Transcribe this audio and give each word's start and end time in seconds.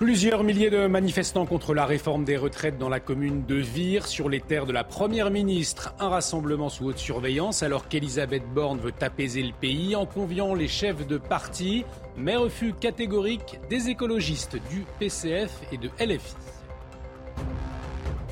Plusieurs 0.00 0.44
milliers 0.44 0.70
de 0.70 0.86
manifestants 0.86 1.44
contre 1.44 1.74
la 1.74 1.84
réforme 1.84 2.24
des 2.24 2.38
retraites 2.38 2.78
dans 2.78 2.88
la 2.88 3.00
commune 3.00 3.44
de 3.44 3.56
Vire, 3.56 4.06
sur 4.06 4.30
les 4.30 4.40
terres 4.40 4.64
de 4.64 4.72
la 4.72 4.82
première 4.82 5.30
ministre. 5.30 5.92
Un 5.98 6.08
rassemblement 6.08 6.70
sous 6.70 6.86
haute 6.86 6.96
surveillance 6.96 7.62
alors 7.62 7.86
qu'Elisabeth 7.86 8.44
Borne 8.54 8.78
veut 8.78 8.94
apaiser 9.02 9.42
le 9.42 9.52
pays 9.52 9.94
en 9.94 10.06
conviant 10.06 10.54
les 10.54 10.68
chefs 10.68 11.06
de 11.06 11.18
parti, 11.18 11.84
mais 12.16 12.34
refus 12.34 12.72
catégorique 12.72 13.60
des 13.68 13.90
écologistes 13.90 14.56
du 14.70 14.86
PCF 14.98 15.52
et 15.70 15.76
de 15.76 15.90
LFI. 16.02 16.59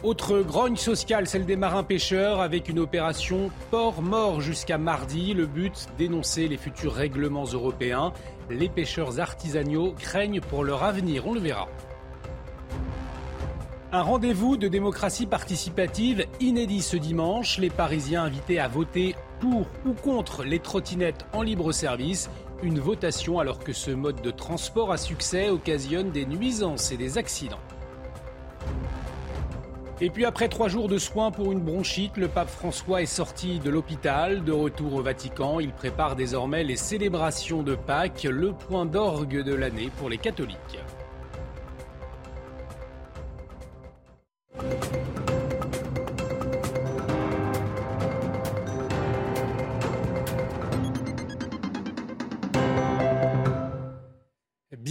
Autre 0.04 0.42
grogne 0.42 0.76
sociale, 0.76 1.26
celle 1.26 1.44
des 1.44 1.56
marins-pêcheurs, 1.56 2.40
avec 2.40 2.68
une 2.68 2.78
opération 2.78 3.50
port 3.72 4.00
mort 4.00 4.40
jusqu'à 4.40 4.78
mardi. 4.78 5.34
Le 5.34 5.46
but, 5.46 5.88
dénoncer 5.98 6.46
les 6.46 6.56
futurs 6.56 6.94
règlements 6.94 7.46
européens. 7.46 8.12
Les 8.48 8.68
pêcheurs 8.68 9.18
artisanaux 9.18 9.94
craignent 9.98 10.40
pour 10.40 10.62
leur 10.62 10.84
avenir, 10.84 11.26
on 11.26 11.34
le 11.34 11.40
verra. 11.40 11.66
Un 13.90 14.02
rendez-vous 14.02 14.56
de 14.56 14.68
démocratie 14.68 15.26
participative 15.26 16.26
inédit 16.38 16.82
ce 16.82 16.96
dimanche. 16.96 17.58
Les 17.58 17.70
Parisiens 17.70 18.22
invités 18.22 18.60
à 18.60 18.68
voter 18.68 19.16
pour 19.40 19.66
ou 19.84 19.94
contre 19.94 20.44
les 20.44 20.60
trottinettes 20.60 21.26
en 21.32 21.42
libre 21.42 21.72
service. 21.72 22.30
Une 22.62 22.78
votation 22.78 23.40
alors 23.40 23.58
que 23.58 23.72
ce 23.72 23.90
mode 23.90 24.22
de 24.22 24.30
transport 24.30 24.92
à 24.92 24.96
succès 24.96 25.50
occasionne 25.50 26.12
des 26.12 26.24
nuisances 26.24 26.92
et 26.92 26.96
des 26.96 27.18
accidents. 27.18 27.58
Et 30.00 30.10
puis 30.10 30.24
après 30.24 30.48
trois 30.48 30.68
jours 30.68 30.88
de 30.88 30.96
soins 30.96 31.32
pour 31.32 31.50
une 31.50 31.58
bronchite, 31.58 32.16
le 32.16 32.28
pape 32.28 32.50
François 32.50 33.02
est 33.02 33.06
sorti 33.06 33.58
de 33.58 33.68
l'hôpital. 33.68 34.44
De 34.44 34.52
retour 34.52 34.94
au 34.94 35.02
Vatican, 35.02 35.58
il 35.58 35.72
prépare 35.72 36.14
désormais 36.14 36.62
les 36.62 36.76
célébrations 36.76 37.64
de 37.64 37.74
Pâques, 37.74 38.28
le 38.30 38.52
point 38.52 38.86
d'orgue 38.86 39.42
de 39.42 39.54
l'année 39.54 39.90
pour 39.98 40.08
les 40.08 40.18
catholiques. 40.18 40.78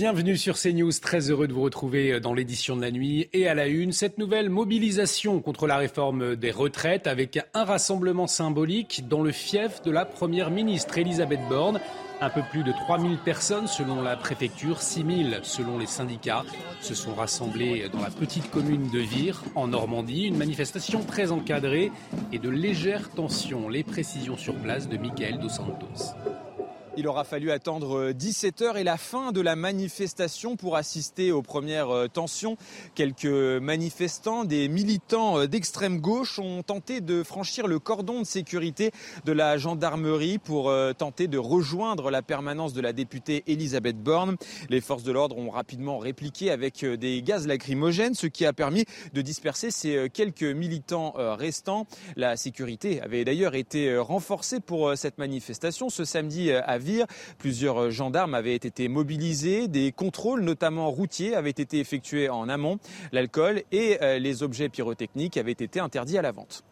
Bienvenue 0.10 0.38
sur 0.38 0.58
CNews, 0.58 0.94
très 1.02 1.30
heureux 1.30 1.50
de 1.50 1.54
vous 1.54 1.64
retrouver 1.64 2.22
dans 2.22 2.34
l'édition 2.34 2.78
de 2.78 2.82
la 2.82 2.92
nuit 2.92 3.28
et 3.34 3.50
à 3.50 3.54
la 3.54 3.68
une. 3.68 3.92
Cette 3.92 4.18
nouvelle 4.18 4.50
mobilisation 4.50 5.42
contre 5.42 5.68
la 5.68 5.76
réforme 5.76 6.38
des 6.38 6.52
retraites 6.52 7.08
avec 7.08 7.38
un 7.54 7.66
rassemblement 7.66 8.26
symbolique 8.26 9.10
dans 9.10 9.22
le 9.22 9.34
fief 9.34 9.82
de 9.82 9.92
la 9.92 10.06
Première 10.06 10.50
ministre 10.50 10.98
Elisabeth 10.98 11.42
Borne. 11.50 11.82
Un 12.22 12.30
peu 12.30 12.40
plus 12.52 12.64
de 12.64 12.72
3000 12.72 13.18
personnes 13.18 13.68
selon 13.68 14.02
la 14.02 14.16
préfecture, 14.16 14.82
6000 14.82 15.42
selon 15.44 15.78
les 15.78 15.88
syndicats 15.88 16.46
se 16.80 16.96
sont 16.96 17.14
rassemblés 17.14 17.90
dans 17.92 18.02
la 18.02 18.10
petite 18.10 18.50
commune 18.50 18.90
de 18.90 19.00
Vire 19.00 19.44
en 19.56 19.68
Normandie. 19.68 20.28
Une 20.28 20.38
manifestation 20.38 21.04
très 21.04 21.34
encadrée 21.34 21.92
et 22.32 22.40
de 22.40 22.50
légères 22.50 23.10
tensions. 23.10 23.68
Les 23.68 23.84
précisions 23.84 24.38
sur 24.38 24.56
place 24.56 24.88
de 24.88 24.96
Michael 24.96 25.40
Dos 25.40 25.50
Santos. 25.50 26.16
Il 27.00 27.08
aura 27.08 27.24
fallu 27.24 27.52
attendre 27.52 28.12
17h 28.12 28.76
et 28.76 28.84
la 28.84 28.98
fin 28.98 29.32
de 29.32 29.40
la 29.40 29.56
manifestation 29.56 30.56
pour 30.56 30.76
assister 30.76 31.32
aux 31.32 31.44
premières 31.44 31.92
euh, 31.92 32.08
tensions. 32.08 32.58
Quelques 32.96 33.26
manifestants, 33.26 34.46
des 34.46 34.68
militants 34.68 35.42
euh, 35.42 35.46
d'extrême 35.46 36.00
gauche 36.00 36.40
ont 36.40 36.64
tenté 36.64 37.00
de 37.00 37.22
franchir 37.22 37.68
le 37.68 37.78
cordon 37.78 38.22
de 38.22 38.26
sécurité 38.26 38.90
de 39.26 39.32
la 39.32 39.58
gendarmerie 39.58 40.40
pour 40.40 40.72
euh, 40.72 40.92
tenter 40.94 41.28
de 41.28 41.38
rejoindre 41.38 42.10
la 42.10 42.24
permanence 42.24 42.74
de 42.74 42.82
la 42.82 42.94
députée 42.94 43.44
Elisabeth 43.46 44.02
Borne. 44.02 44.36
Les 44.70 44.82
forces 44.82 45.04
de 45.04 45.12
l'ordre 45.12 45.38
ont 45.38 45.52
rapidement 45.52 46.00
répliqué 46.00 46.50
avec 46.50 46.84
des 46.84 47.22
gaz 47.22 47.46
lacrymogènes, 47.46 48.16
ce 48.16 48.26
qui 48.26 48.44
a 48.44 48.54
permis 48.54 48.86
de 49.14 49.22
disperser 49.22 49.70
ces 49.70 50.10
quelques 50.12 50.42
militants 50.42 51.14
restants. 51.16 51.86
La 52.16 52.38
sécurité 52.38 53.02
avait 53.02 53.24
d'ailleurs 53.24 53.54
été 53.54 53.96
renforcée 54.00 54.60
pour 54.60 54.98
cette 54.98 55.20
manifestation 55.20 55.90
ce 55.90 56.04
samedi 56.04 56.52
à 56.52 56.80
Plusieurs 57.38 57.92
gendarmes 57.92 58.34
avaient 58.34 58.56
été 58.56 58.88
mobilisés. 58.88 59.68
Des 59.68 59.92
contrôles, 59.92 60.42
notamment 60.42 60.90
routiers, 60.90 61.36
avaient 61.36 61.50
été 61.50 61.80
effectués 61.80 62.30
en 62.30 62.50
amont. 62.50 62.80
L'alcool 63.12 63.64
et 63.72 63.98
euh, 64.02 64.20
les 64.20 64.44
objets 64.44 64.70
pyrotechniques 64.70 65.38
avaient 65.38 65.52
été 65.52 65.80
interdits 65.80 66.18
à 66.18 66.22
la 66.22 66.32
vente. 66.32 66.64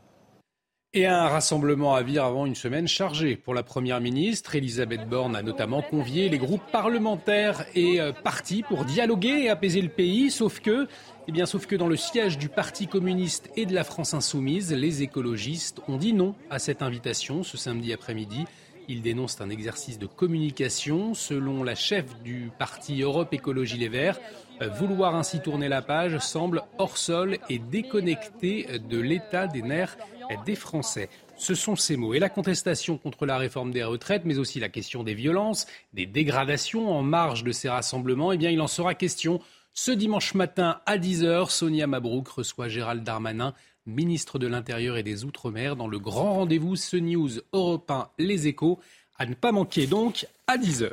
Et 0.97 1.07
un 1.07 1.27
rassemblement 1.27 1.93
à 1.93 2.03
Vire 2.03 2.23
avant 2.23 2.45
une 2.45 2.55
semaine 2.55 2.87
chargée 2.87 3.35
pour 3.35 3.53
la 3.53 3.63
Première 3.63 3.99
ministre. 3.99 4.55
Elisabeth 4.55 5.09
Borne 5.09 5.35
a 5.35 5.41
notamment 5.41 5.81
convié 5.81 6.29
les 6.29 6.37
groupes 6.37 6.63
parlementaires 6.71 7.65
et 7.75 7.99
euh, 7.99 8.13
partis 8.13 8.63
pour 8.63 8.85
dialoguer 8.85 9.43
et 9.43 9.49
apaiser 9.49 9.81
le 9.81 9.89
pays, 9.89 10.27
eh 10.27 10.29
sauf 10.29 10.61
que 10.61 11.75
dans 11.75 11.87
le 11.87 11.97
siège 11.97 12.37
du 12.37 12.47
Parti 12.47 12.87
communiste 12.87 13.49
et 13.57 13.65
de 13.65 13.73
la 13.73 13.83
France 13.83 14.13
insoumise, 14.13 14.71
les 14.71 15.03
écologistes 15.03 15.81
ont 15.89 15.97
dit 15.97 16.13
non 16.13 16.33
à 16.49 16.59
cette 16.59 16.81
invitation 16.81 17.43
ce 17.43 17.57
samedi 17.57 17.91
après-midi. 17.91 18.45
Il 18.87 19.01
dénonce 19.01 19.41
un 19.41 19.49
exercice 19.49 19.99
de 19.99 20.05
communication. 20.05 21.13
Selon 21.13 21.63
la 21.63 21.75
chef 21.75 22.05
du 22.21 22.51
parti 22.57 23.01
Europe 23.01 23.33
Écologie 23.33 23.77
Les 23.77 23.89
Verts, 23.89 24.19
euh, 24.61 24.69
vouloir 24.69 25.15
ainsi 25.15 25.39
tourner 25.39 25.67
la 25.67 25.81
page 25.81 26.17
semble 26.19 26.61
hors 26.77 26.97
sol 26.97 27.37
et 27.49 27.59
déconnecté 27.59 28.67
de 28.79 28.99
l'état 28.99 29.47
des 29.47 29.61
nerfs 29.61 29.97
des 30.45 30.55
Français. 30.55 31.09
Ce 31.37 31.53
sont 31.53 31.75
ces 31.75 31.97
mots. 31.97 32.13
Et 32.13 32.19
la 32.19 32.29
contestation 32.29 32.97
contre 32.97 33.25
la 33.25 33.37
réforme 33.37 33.71
des 33.71 33.83
retraites, 33.83 34.23
mais 34.25 34.37
aussi 34.37 34.59
la 34.59 34.69
question 34.69 35.03
des 35.03 35.13
violences, 35.13 35.67
des 35.93 36.05
dégradations 36.05 36.91
en 36.91 37.03
marge 37.03 37.43
de 37.43 37.51
ces 37.51 37.69
rassemblements, 37.69 38.31
eh 38.31 38.37
bien, 38.37 38.49
il 38.49 38.61
en 38.61 38.67
sera 38.67 38.95
question 38.95 39.41
ce 39.73 39.91
dimanche 39.91 40.33
matin 40.33 40.79
à 40.85 40.97
10h. 40.97 41.49
Sonia 41.49 41.87
Mabrouk 41.87 42.29
reçoit 42.29 42.69
Gérald 42.69 43.03
Darmanin 43.03 43.53
ministre 43.85 44.39
de 44.39 44.47
l'Intérieur 44.47 44.97
et 44.97 45.03
des 45.03 45.25
Outre-mer, 45.25 45.75
dans 45.75 45.87
le 45.87 45.99
grand 45.99 46.33
rendez-vous 46.33 46.75
Ce 46.75 46.97
News 46.97 47.29
Europe 47.53 47.89
1 47.89 48.09
Les 48.17 48.47
Échos, 48.47 48.79
à 49.17 49.25
ne 49.25 49.35
pas 49.35 49.51
manquer 49.51 49.87
donc 49.87 50.27
à 50.47 50.57
10h. 50.57 50.91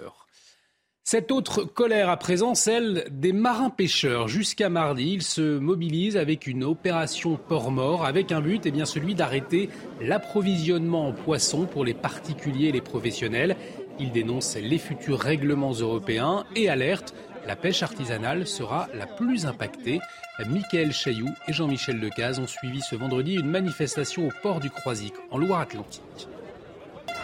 Cette 1.05 1.33
autre 1.33 1.65
colère 1.65 2.11
à 2.11 2.17
présent, 2.17 2.55
celle 2.55 3.07
des 3.11 3.33
marins-pêcheurs. 3.33 4.29
Jusqu'à 4.29 4.69
mardi, 4.69 5.15
ils 5.15 5.23
se 5.23 5.59
mobilisent 5.59 6.17
avec 6.17 6.47
une 6.47 6.63
opération 6.63 7.37
port-mort, 7.37 8.05
avec 8.05 8.31
un 8.31 8.41
but, 8.41 8.67
et 8.67 8.69
eh 8.69 8.73
bien 8.73 8.85
celui 8.85 9.15
d'arrêter 9.15 9.69
l'approvisionnement 10.01 11.09
en 11.09 11.13
poissons 11.13 11.67
pour 11.67 11.85
les 11.85 11.95
particuliers 11.95 12.69
et 12.69 12.73
les 12.73 12.81
professionnels. 12.81 13.57
Ils 13.99 14.13
dénoncent 14.13 14.57
les 14.57 14.79
futurs 14.79 15.19
règlements 15.19 15.73
européens 15.73 16.45
et 16.55 16.69
alertent 16.69 17.15
la 17.47 17.57
pêche 17.57 17.83
artisanale 17.83 18.47
sera 18.47 18.89
la 18.95 19.07
plus 19.07 19.47
impactée. 19.47 20.01
Michael 20.39 20.93
Chailloux 20.93 21.35
et 21.47 21.53
Jean-Michel 21.53 22.01
Decaze 22.01 22.39
ont 22.39 22.47
suivi 22.47 22.81
ce 22.81 22.97
vendredi 22.97 23.35
une 23.35 23.51
manifestation 23.51 24.27
au 24.27 24.31
port 24.43 24.61
du 24.61 24.71
Croisic, 24.71 25.13
en 25.31 25.37
Loire-Atlantique. 25.37 26.27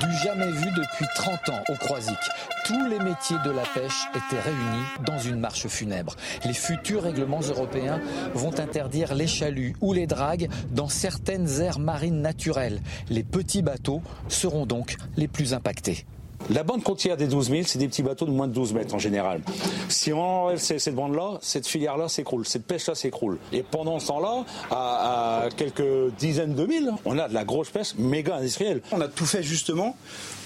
Du 0.00 0.12
jamais 0.22 0.50
vu 0.50 0.66
depuis 0.76 1.06
30 1.14 1.48
ans 1.48 1.62
au 1.70 1.74
Croisic. 1.74 2.18
Tous 2.66 2.86
les 2.86 2.98
métiers 2.98 3.38
de 3.44 3.50
la 3.50 3.62
pêche 3.62 4.06
étaient 4.10 4.40
réunis 4.40 4.84
dans 5.06 5.18
une 5.18 5.40
marche 5.40 5.66
funèbre. 5.68 6.16
Les 6.44 6.52
futurs 6.52 7.02
règlements 7.02 7.40
européens 7.40 7.98
vont 8.34 8.56
interdire 8.60 9.14
les 9.14 9.26
chaluts 9.26 9.74
ou 9.80 9.94
les 9.94 10.06
dragues 10.06 10.48
dans 10.70 10.88
certaines 10.88 11.62
aires 11.62 11.78
marines 11.78 12.20
naturelles. 12.20 12.82
Les 13.08 13.24
petits 13.24 13.62
bateaux 13.62 14.02
seront 14.28 14.66
donc 14.66 14.96
les 15.16 15.28
plus 15.28 15.54
impactés. 15.54 16.04
La 16.50 16.62
bande 16.62 16.82
côtière 16.82 17.18
des 17.18 17.26
12 17.26 17.50
000, 17.50 17.62
c'est 17.66 17.78
des 17.78 17.88
petits 17.88 18.02
bateaux 18.02 18.24
de 18.24 18.30
moins 18.30 18.48
de 18.48 18.54
12 18.54 18.72
mètres 18.72 18.94
en 18.94 18.98
général. 18.98 19.42
Si 19.90 20.14
on 20.14 20.46
enlève 20.46 20.58
cette 20.58 20.94
bande-là, 20.94 21.38
cette 21.42 21.66
filière-là 21.66 22.08
s'écroule, 22.08 22.46
cette 22.46 22.64
pêche-là 22.64 22.94
s'écroule. 22.94 23.38
Et 23.52 23.62
pendant 23.62 23.98
ce 23.98 24.06
temps-là, 24.06 24.44
à, 24.70 25.48
quelques 25.56 26.14
dizaines 26.18 26.54
de 26.54 26.64
milles, 26.64 26.90
on 27.04 27.18
a 27.18 27.28
de 27.28 27.34
la 27.34 27.44
grosse 27.44 27.68
pêche 27.68 27.94
méga 27.98 28.36
industrielle. 28.36 28.80
On 28.92 29.00
a 29.02 29.08
tout 29.08 29.26
fait 29.26 29.42
justement 29.42 29.94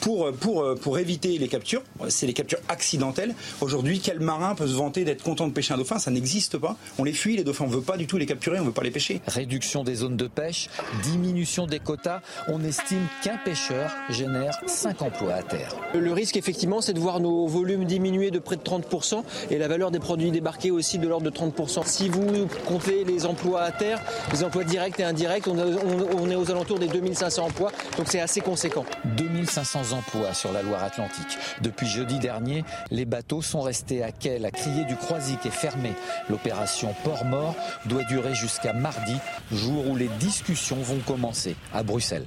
pour, 0.00 0.32
pour, 0.32 0.74
pour 0.80 0.98
éviter 0.98 1.38
les 1.38 1.46
captures. 1.46 1.82
C'est 2.08 2.26
les 2.26 2.32
captures 2.32 2.58
accidentelles. 2.68 3.36
Aujourd'hui, 3.60 4.00
quel 4.00 4.18
marin 4.18 4.56
peut 4.56 4.66
se 4.66 4.74
vanter 4.74 5.04
d'être 5.04 5.22
content 5.22 5.46
de 5.46 5.52
pêcher 5.52 5.74
un 5.74 5.78
dauphin? 5.78 6.00
Ça 6.00 6.10
n'existe 6.10 6.58
pas. 6.58 6.76
On 6.98 7.04
les 7.04 7.12
fuit, 7.12 7.36
les 7.36 7.44
dauphins. 7.44 7.64
On 7.64 7.68
ne 7.68 7.74
veut 7.74 7.80
pas 7.80 7.96
du 7.96 8.08
tout 8.08 8.18
les 8.18 8.26
capturer, 8.26 8.58
on 8.58 8.62
ne 8.62 8.66
veut 8.66 8.72
pas 8.72 8.82
les 8.82 8.90
pêcher. 8.90 9.20
Réduction 9.28 9.84
des 9.84 9.94
zones 9.94 10.16
de 10.16 10.26
pêche, 10.26 10.68
diminution 11.04 11.66
des 11.66 11.78
quotas. 11.78 12.22
On 12.48 12.64
estime 12.64 13.06
qu'un 13.22 13.36
pêcheur 13.36 13.92
génère 14.10 14.60
5 14.66 15.00
emplois 15.02 15.34
à 15.34 15.42
terre. 15.44 15.76
Le 15.94 16.12
risque, 16.12 16.36
effectivement, 16.36 16.80
c'est 16.80 16.94
de 16.94 17.00
voir 17.00 17.20
nos 17.20 17.46
volumes 17.46 17.84
diminuer 17.84 18.30
de 18.30 18.38
près 18.38 18.56
de 18.56 18.62
30% 18.62 19.22
et 19.50 19.58
la 19.58 19.68
valeur 19.68 19.90
des 19.90 19.98
produits 19.98 20.30
débarqués 20.30 20.70
aussi 20.70 20.98
de 20.98 21.06
l'ordre 21.06 21.30
de 21.30 21.36
30%. 21.36 21.84
Si 21.84 22.08
vous 22.08 22.46
comptez 22.66 23.04
les 23.04 23.26
emplois 23.26 23.62
à 23.62 23.72
terre, 23.72 24.00
les 24.32 24.42
emplois 24.42 24.64
directs 24.64 24.98
et 25.00 25.04
indirects, 25.04 25.46
on, 25.48 26.30
est 26.30 26.34
aux 26.34 26.50
alentours 26.50 26.78
des 26.78 26.88
2500 26.88 27.44
emplois, 27.44 27.72
donc 27.98 28.06
c'est 28.08 28.20
assez 28.20 28.40
conséquent. 28.40 28.84
2500 29.16 29.92
emplois 29.92 30.32
sur 30.32 30.52
la 30.52 30.62
Loire-Atlantique. 30.62 31.38
Depuis 31.60 31.86
jeudi 31.86 32.18
dernier, 32.18 32.64
les 32.90 33.04
bateaux 33.04 33.42
sont 33.42 33.60
restés 33.60 34.02
à 34.02 34.12
quai. 34.12 34.38
La 34.38 34.50
criée 34.50 34.84
du 34.84 34.96
Croisic 34.96 35.44
est 35.44 35.50
fermée. 35.50 35.92
L'opération 36.30 36.94
Port-Mort 37.04 37.54
doit 37.86 38.04
durer 38.04 38.34
jusqu'à 38.34 38.72
mardi, 38.72 39.16
jour 39.50 39.88
où 39.88 39.96
les 39.96 40.08
discussions 40.18 40.80
vont 40.80 41.00
commencer 41.06 41.54
à 41.74 41.82
Bruxelles. 41.82 42.26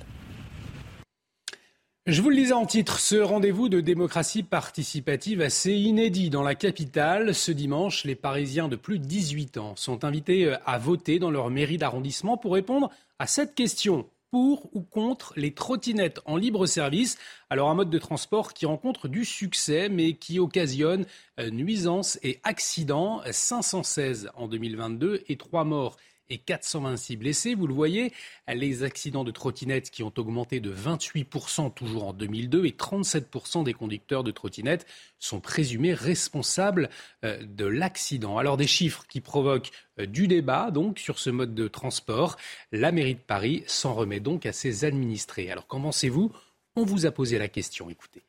Je 2.08 2.22
vous 2.22 2.30
le 2.30 2.36
disais 2.36 2.54
en 2.54 2.68
titre, 2.68 3.00
ce 3.00 3.16
rendez-vous 3.16 3.68
de 3.68 3.82
démocratie 3.82 4.44
participative 4.44 5.42
assez 5.42 5.74
inédit 5.74 6.30
dans 6.30 6.44
la 6.44 6.54
capitale. 6.54 7.34
Ce 7.34 7.52
dimanche, 7.52 8.04
les 8.04 8.14
Parisiens 8.14 8.68
de 8.68 8.76
plus 8.76 9.00
de 9.00 9.06
18 9.06 9.58
ans 9.58 9.76
sont 9.76 10.06
invités 10.06 10.46
euh, 10.46 10.56
à 10.68 10.78
voter 10.78 11.18
dans 11.18 11.32
leur 11.32 11.50
mairie 11.50 11.80
d'arrondissement 11.80 12.38
pour 12.38 12.54
répondre 12.54 12.92
à 13.18 13.26
cette 13.26 13.56
question. 13.56 14.08
Pour 14.30 14.70
ou 14.76 14.82
contre 14.82 15.34
les 15.36 15.56
trottinettes 15.56 16.22
en 16.26 16.38
libre 16.38 16.68
service? 16.68 17.18
Alors 17.50 17.72
un 17.72 17.74
mode 17.74 17.90
de 17.90 17.98
transport 17.98 18.54
qui 18.54 18.68
rencontre 18.68 19.08
du 19.08 19.26
succès 19.26 19.90
mais 19.90 20.14
qui 20.14 20.38
occasionne 20.38 21.08
euh, 21.40 21.50
nuisances 21.50 22.20
et 22.22 22.40
accidents. 22.44 23.24
516 23.32 24.30
en 24.36 24.48
2022 24.48 25.24
et 25.28 25.38
3 25.38 25.64
morts 25.64 25.98
et 26.30 26.38
426 26.38 27.18
blessés. 27.18 27.56
Vous 27.56 27.68
le 27.68 27.74
voyez, 27.74 28.14
les 28.48 28.84
accidents 28.84 29.24
de 29.24 29.32
trottinettes 29.32 29.90
qui 29.90 30.04
ont 30.04 30.14
augmenté 30.18 30.60
de 30.60 30.74
28% 30.74 31.74
toujours 31.74 32.08
en 32.08 32.14
2002 32.14 32.66
et 32.66 32.72
37% 32.72 33.64
des 33.64 33.74
conducteurs 33.74 34.24
de 34.24 34.32
trottinettes 34.32 34.86
sont 35.20 35.40
présumés 35.40 35.94
responsables 35.94 36.90
euh, 37.24 37.42
de 37.44 37.66
l'accident. 37.66 38.38
Alors 38.38 38.58
des 38.58 38.68
chiffres 38.68 39.06
qui 39.08 39.22
provoquent 39.22 39.72
euh, 40.00 40.06
du 40.06 40.28
débat 40.28 40.72
donc 40.72 41.00
sur 41.00 41.20
ce 41.20 41.30
mode 41.30 41.56
de 41.56 41.68
transport. 41.68 42.38
La 42.72 42.92
mairie 42.92 43.16
de 43.16 43.20
Paris 43.20 43.64
s'en 43.66 43.94
remet 43.94 44.20
donc 44.20 44.46
à 44.46 44.54
ses 44.54 44.86
administrés. 44.86 45.50
Alors 45.50 45.66
comment 45.68 45.86
pensez-vous? 45.96 46.30
On 46.76 46.84
vous 46.84 47.06
a 47.06 47.12
posé 47.12 47.38
la 47.38 47.48
question, 47.48 47.90
écoutez. 47.90 48.26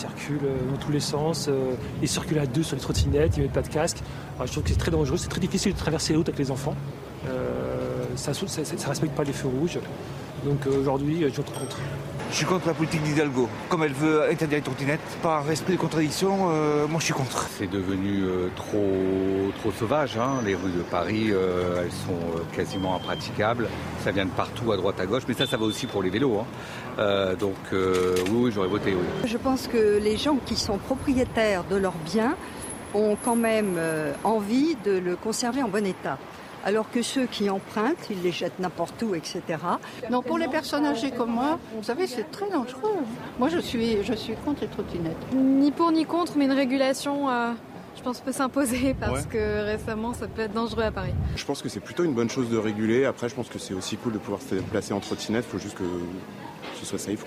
Circulent 0.00 0.40
euh, 0.44 0.70
dans 0.70 0.78
tous 0.78 0.92
les 0.92 1.00
sens, 1.00 1.48
euh, 1.48 1.74
ils 2.00 2.08
circulent 2.08 2.38
à 2.38 2.46
deux 2.46 2.62
sur 2.62 2.74
les 2.74 2.80
trottinettes, 2.80 3.36
ils 3.36 3.42
mettent 3.42 3.52
pas 3.52 3.60
de 3.60 3.68
casque. 3.68 3.98
je 4.42 4.50
trouve 4.50 4.62
que 4.62 4.70
c'est 4.70 4.78
très 4.78 4.90
dangereux, 4.90 5.18
c'est 5.18 5.28
très 5.28 5.40
difficile 5.40 5.74
de 5.74 5.78
traverser 5.78 6.14
les 6.14 6.16
routes 6.16 6.28
avec 6.30 6.38
les 6.38 6.50
enfants. 6.50 6.74
Euh, 7.28 8.04
ça 8.16 8.32
ne 8.32 8.88
respecte 8.88 9.14
pas 9.14 9.24
les 9.24 9.34
feux 9.34 9.48
rouges. 9.48 9.78
Donc 10.46 10.66
aujourd'hui, 10.66 11.24
je 11.28 11.28
suis 11.28 11.42
contre. 11.42 11.76
Je 12.30 12.36
suis 12.36 12.46
contre 12.46 12.68
la 12.68 12.74
politique 12.74 13.02
d'Hidalgo. 13.02 13.48
Comme 13.68 13.82
elle 13.82 13.92
veut 13.92 14.30
interdire 14.30 14.58
les 14.58 14.62
trottinettes, 14.62 15.00
par 15.20 15.44
respect 15.44 15.72
de 15.72 15.78
contradiction, 15.78 16.50
euh, 16.50 16.86
moi 16.86 17.00
je 17.00 17.06
suis 17.06 17.14
contre. 17.14 17.48
C'est 17.58 17.68
devenu 17.68 18.22
euh, 18.22 18.48
trop, 18.54 19.50
trop 19.58 19.72
sauvage. 19.72 20.16
Hein. 20.16 20.40
Les 20.44 20.54
rues 20.54 20.70
de 20.70 20.82
Paris, 20.82 21.30
euh, 21.30 21.82
elles 21.82 21.90
sont 21.90 22.40
quasiment 22.54 22.94
impraticables. 22.94 23.68
Ça 24.04 24.12
vient 24.12 24.26
de 24.26 24.30
partout, 24.30 24.70
à 24.70 24.76
droite, 24.76 25.00
à 25.00 25.06
gauche. 25.06 25.24
Mais 25.26 25.34
ça, 25.34 25.44
ça 25.44 25.56
va 25.56 25.64
aussi 25.64 25.86
pour 25.86 26.04
les 26.04 26.10
vélos. 26.10 26.38
Hein. 26.38 27.34
donc 27.38 27.56
oui, 27.72 28.30
oui 28.32 28.52
j'aurais 28.54 28.68
voté. 28.68 28.94
Oui. 28.94 29.28
Je 29.28 29.36
pense 29.36 29.66
que 29.66 29.98
les 29.98 30.16
gens 30.16 30.36
qui 30.46 30.54
sont 30.54 30.78
propriétaires 30.78 31.64
de 31.64 31.76
leurs 31.76 31.98
biens 32.06 32.36
ont 32.94 33.16
quand 33.24 33.36
même 33.36 33.78
envie 34.22 34.76
de 34.84 34.92
le 34.92 35.16
conserver 35.16 35.62
en 35.62 35.68
bon 35.68 35.84
état 35.84 36.18
alors 36.64 36.90
que 36.90 37.02
ceux 37.02 37.26
qui 37.26 37.48
empruntent, 37.50 38.08
ils 38.10 38.22
les 38.22 38.32
jettent 38.32 38.58
n'importe 38.58 39.02
où, 39.02 39.14
etc. 39.14 39.42
Non, 40.10 40.22
pour 40.22 40.38
les 40.38 40.48
personnes 40.48 40.86
âgées 40.86 41.10
comme 41.10 41.30
moi, 41.30 41.58
vous 41.74 41.82
savez, 41.82 42.06
c'est 42.06 42.30
très 42.30 42.50
dangereux. 42.50 42.98
Moi, 43.38 43.48
je 43.48 43.58
suis, 43.58 44.02
je 44.02 44.14
suis 44.14 44.34
contre 44.44 44.62
les 44.62 44.68
trottinettes. 44.68 45.16
Ni 45.34 45.70
pour 45.70 45.92
ni 45.92 46.04
contre, 46.04 46.32
mais 46.36 46.44
une 46.44 46.52
régulation. 46.52 47.30
Euh, 47.30 47.52
je 47.96 48.02
pense 48.02 48.20
peut 48.20 48.32
s'imposer 48.32 48.94
parce 49.00 49.26
que 49.26 49.64
récemment 49.64 50.14
ça 50.14 50.26
peut 50.26 50.42
être 50.42 50.54
dangereux 50.54 50.84
à 50.84 50.90
Paris. 50.90 51.12
Je 51.36 51.44
pense 51.44 51.60
que 51.60 51.68
c'est 51.68 51.80
plutôt 51.80 52.04
une 52.04 52.14
bonne 52.14 52.30
chose 52.30 52.48
de 52.48 52.56
réguler. 52.56 53.04
Après, 53.04 53.28
je 53.28 53.34
pense 53.34 53.48
que 53.48 53.58
c'est 53.58 53.74
aussi 53.74 53.96
cool 53.96 54.12
de 54.12 54.18
pouvoir 54.18 54.40
se 54.40 54.54
déplacer 54.54 54.94
en 54.94 55.00
trottinette. 55.00 55.44
Il 55.46 55.50
faut 55.50 55.58
juste 55.58 55.76
que 55.76 55.84
ce 56.78 56.86
soit 56.86 56.98
safe. 56.98 57.24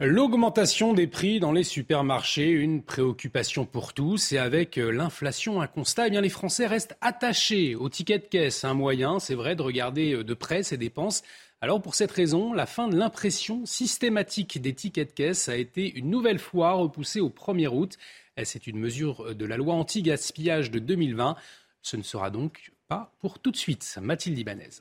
L'augmentation 0.00 0.94
des 0.94 1.08
prix 1.08 1.40
dans 1.40 1.50
les 1.50 1.64
supermarchés, 1.64 2.50
une 2.50 2.84
préoccupation 2.84 3.66
pour 3.66 3.94
tous. 3.94 4.30
Et 4.30 4.38
avec 4.38 4.78
euh, 4.78 4.92
l'inflation, 4.92 5.60
un 5.60 5.66
constat, 5.66 6.06
eh 6.06 6.10
bien 6.10 6.20
les 6.20 6.28
Français 6.28 6.68
restent 6.68 6.96
attachés 7.00 7.74
au 7.74 7.88
ticket 7.88 8.20
de 8.20 8.24
caisse. 8.24 8.62
Un 8.62 8.74
moyen, 8.74 9.18
c'est 9.18 9.34
vrai, 9.34 9.56
de 9.56 9.62
regarder 9.62 10.12
euh, 10.12 10.22
de 10.22 10.34
près 10.34 10.62
ses 10.62 10.76
dépenses. 10.76 11.24
Alors 11.60 11.82
pour 11.82 11.96
cette 11.96 12.12
raison, 12.12 12.52
la 12.52 12.66
fin 12.66 12.86
de 12.86 12.96
l'impression 12.96 13.66
systématique 13.66 14.62
des 14.62 14.72
tickets 14.72 15.08
de 15.08 15.14
caisse 15.14 15.48
a 15.48 15.56
été 15.56 15.92
une 15.92 16.10
nouvelle 16.10 16.38
fois 16.38 16.74
repoussée 16.74 17.18
au 17.18 17.30
1er 17.30 17.66
août. 17.66 17.98
C'est 18.44 18.68
une 18.68 18.78
mesure 18.78 19.34
de 19.34 19.44
la 19.46 19.56
loi 19.56 19.74
anti-gaspillage 19.74 20.70
de 20.70 20.78
2020. 20.78 21.34
Ce 21.82 21.96
ne 21.96 22.04
sera 22.04 22.30
donc 22.30 22.70
pas 22.86 23.16
pour 23.18 23.40
tout 23.40 23.50
de 23.50 23.56
suite. 23.56 23.98
Mathilde 24.00 24.38
Ibanez. 24.38 24.80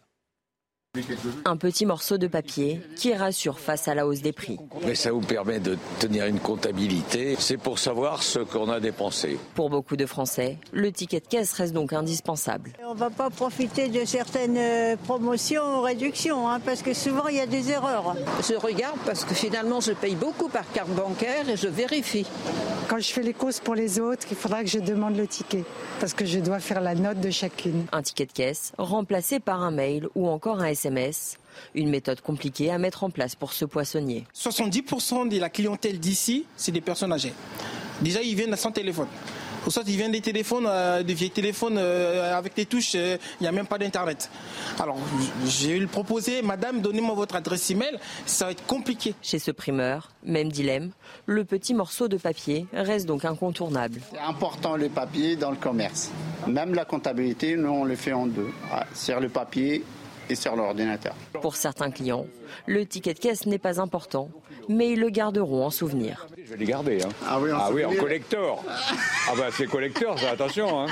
Un 1.46 1.58
petit 1.58 1.86
morceau 1.86 2.18
de 2.18 2.28
papier 2.28 2.82
qui 2.96 3.14
rassure 3.14 3.60
face 3.60 3.88
à 3.88 3.96
la 3.96 4.08
hausse 4.08 4.22
des 4.22 4.32
prix. 4.32 4.58
Mais 4.86 4.96
ça 4.96 5.12
vous 5.12 5.22
permet 5.22 5.60
de 5.60 5.78
tenir 6.00 6.26
une 6.26 6.40
comptabilité. 6.40 7.36
C'est 7.40 7.58
pour 7.58 7.80
savoir 7.80 8.24
ce 8.24 8.40
qu'on 8.40 8.70
a 8.70 8.80
dépensé. 8.80 9.38
Pour 9.56 9.70
beaucoup 9.70 9.96
de 9.96 10.06
Français, 10.06 10.58
le 10.72 10.92
ticket 10.92 11.20
de 11.20 11.28
caisse 11.28 11.54
reste 11.54 11.74
donc 11.74 11.94
indispensable. 11.94 12.72
On 12.86 12.94
ne 12.94 13.00
va 13.00 13.10
pas 13.10 13.30
profiter 13.30 13.90
de 13.90 14.06
certaines 14.06 14.58
euh, 14.58 14.96
promotions 14.96 15.80
ou 15.80 15.82
réductions, 15.82 16.50
hein, 16.50 16.60
parce 16.60 16.82
que 16.82 16.94
souvent 16.94 17.28
il 17.28 17.38
y 17.38 17.42
a 17.42 17.46
des 17.46 17.72
erreurs. 17.72 18.16
Je 18.48 18.56
regarde 18.56 18.98
parce 19.06 19.26
que 19.26 19.34
finalement 19.34 19.80
je 19.80 19.92
paye 19.92 20.16
beaucoup 20.16 20.50
par 20.50 20.70
carte 20.72 20.90
bancaire 20.90 21.50
et 21.50 21.58
je 21.58 21.68
vérifie. 21.68 22.26
Quand 22.88 23.00
je 23.00 23.12
fais 23.12 23.22
les 23.22 23.34
courses 23.34 23.60
pour 23.60 23.76
les 23.76 24.00
autres, 24.00 24.28
il 24.32 24.38
faudra 24.38 24.64
que 24.64 24.70
je 24.70 24.80
demande 24.80 25.18
le 25.18 25.28
ticket, 25.28 25.66
parce 26.00 26.14
que 26.14 26.26
je 26.26 26.40
dois 26.40 26.60
faire 26.60 26.80
la 26.80 26.96
note 26.96 27.20
de 27.20 27.30
chacune. 27.30 27.86
Un 27.92 28.02
ticket 28.02 28.28
de 28.28 28.32
caisse 28.32 28.72
remplacé 28.78 29.42
par 29.42 29.62
un 29.62 29.72
mail 29.72 30.08
ou 30.16 30.30
encore 30.30 30.62
un 30.62 30.68
SMS 30.68 30.87
une 31.76 31.90
méthode 31.90 32.22
compliquée 32.22 32.72
à 32.72 32.78
mettre 32.78 33.04
en 33.04 33.10
place 33.10 33.36
pour 33.36 33.54
ce 33.54 33.66
poissonnier. 33.66 34.26
70% 34.36 35.30
de 35.30 35.40
la 35.40 35.50
clientèle 35.50 36.00
d'ici, 36.00 36.46
c'est 36.56 36.72
des 36.72 36.82
personnes 36.82 37.14
âgées. 37.14 37.34
Déjà, 38.02 38.22
ils 38.22 38.36
viennent 38.36 38.56
sans 38.56 38.72
téléphone. 38.72 39.08
Ou 39.66 39.70
soit 39.70 39.84
ils 39.86 39.98
viennent 39.98 40.14
des 40.14 40.22
téléphones, 40.22 40.66
euh, 40.66 41.04
des 41.04 41.14
vieux 41.14 41.28
téléphones 41.28 41.78
euh, 41.78 42.38
avec 42.38 42.56
des 42.56 42.66
touches, 42.66 42.94
euh, 42.96 43.18
il 43.40 43.44
n'y 43.44 43.48
a 43.48 43.52
même 43.52 43.68
pas 43.68 43.78
d'internet. 43.78 44.30
Alors 44.80 44.98
j'ai 45.46 45.76
eu 45.76 45.80
le 45.82 45.88
proposer, 45.88 46.42
madame, 46.42 46.80
donnez-moi 46.80 47.14
votre 47.16 47.36
adresse 47.36 47.70
email, 47.70 48.00
ça 48.26 48.46
va 48.46 48.52
être 48.52 48.66
compliqué. 48.66 49.14
Chez 49.22 49.40
ce 49.40 49.52
primeur, 49.52 50.12
même 50.24 50.50
dilemme, 50.54 50.92
le 51.26 51.44
petit 51.44 51.74
morceau 51.74 52.08
de 52.08 52.16
papier 52.16 52.66
reste 52.72 53.08
donc 53.08 53.26
incontournable. 53.26 54.00
C'est 54.10 54.20
important 54.20 54.78
le 54.78 54.88
papier 54.88 55.36
dans 55.36 55.52
le 55.52 55.58
commerce. 55.58 56.12
Même 56.48 56.74
la 56.74 56.86
comptabilité, 56.86 57.58
nous 57.58 57.70
on 57.70 57.84
le 57.84 57.98
fait 57.98 58.14
en 58.14 58.26
deux. 58.26 58.52
Ah, 58.72 58.86
sur 58.94 59.20
le 59.20 59.28
papier 59.28 59.84
et 60.30 60.36
sur 60.36 60.56
l'ordinateur. 60.56 61.16
Pour 61.42 61.56
certains 61.56 61.92
clients, 61.92 62.26
le 62.66 62.86
ticket 62.86 63.14
de 63.14 63.20
caisse 63.20 63.46
n'est 63.46 63.58
pas 63.58 63.80
important, 63.80 64.30
mais 64.70 64.92
ils 64.92 65.00
le 65.00 65.10
garderont 65.10 65.66
en 65.66 65.70
souvenir. 65.70 66.28
Je 66.38 66.52
vais 66.52 66.58
les 66.58 66.66
garder. 66.66 67.04
Hein. 67.04 67.10
Ah 67.26 67.40
oui, 67.40 67.52
en, 67.52 67.58
ah 67.58 67.70
oui, 67.72 67.86
en 67.86 67.94
collector. 67.96 68.64
ah 68.68 69.34
bah 69.38 69.50
c'est 69.52 69.68
collector, 69.68 70.18
attention. 70.32 70.82
Hein. 70.82 70.88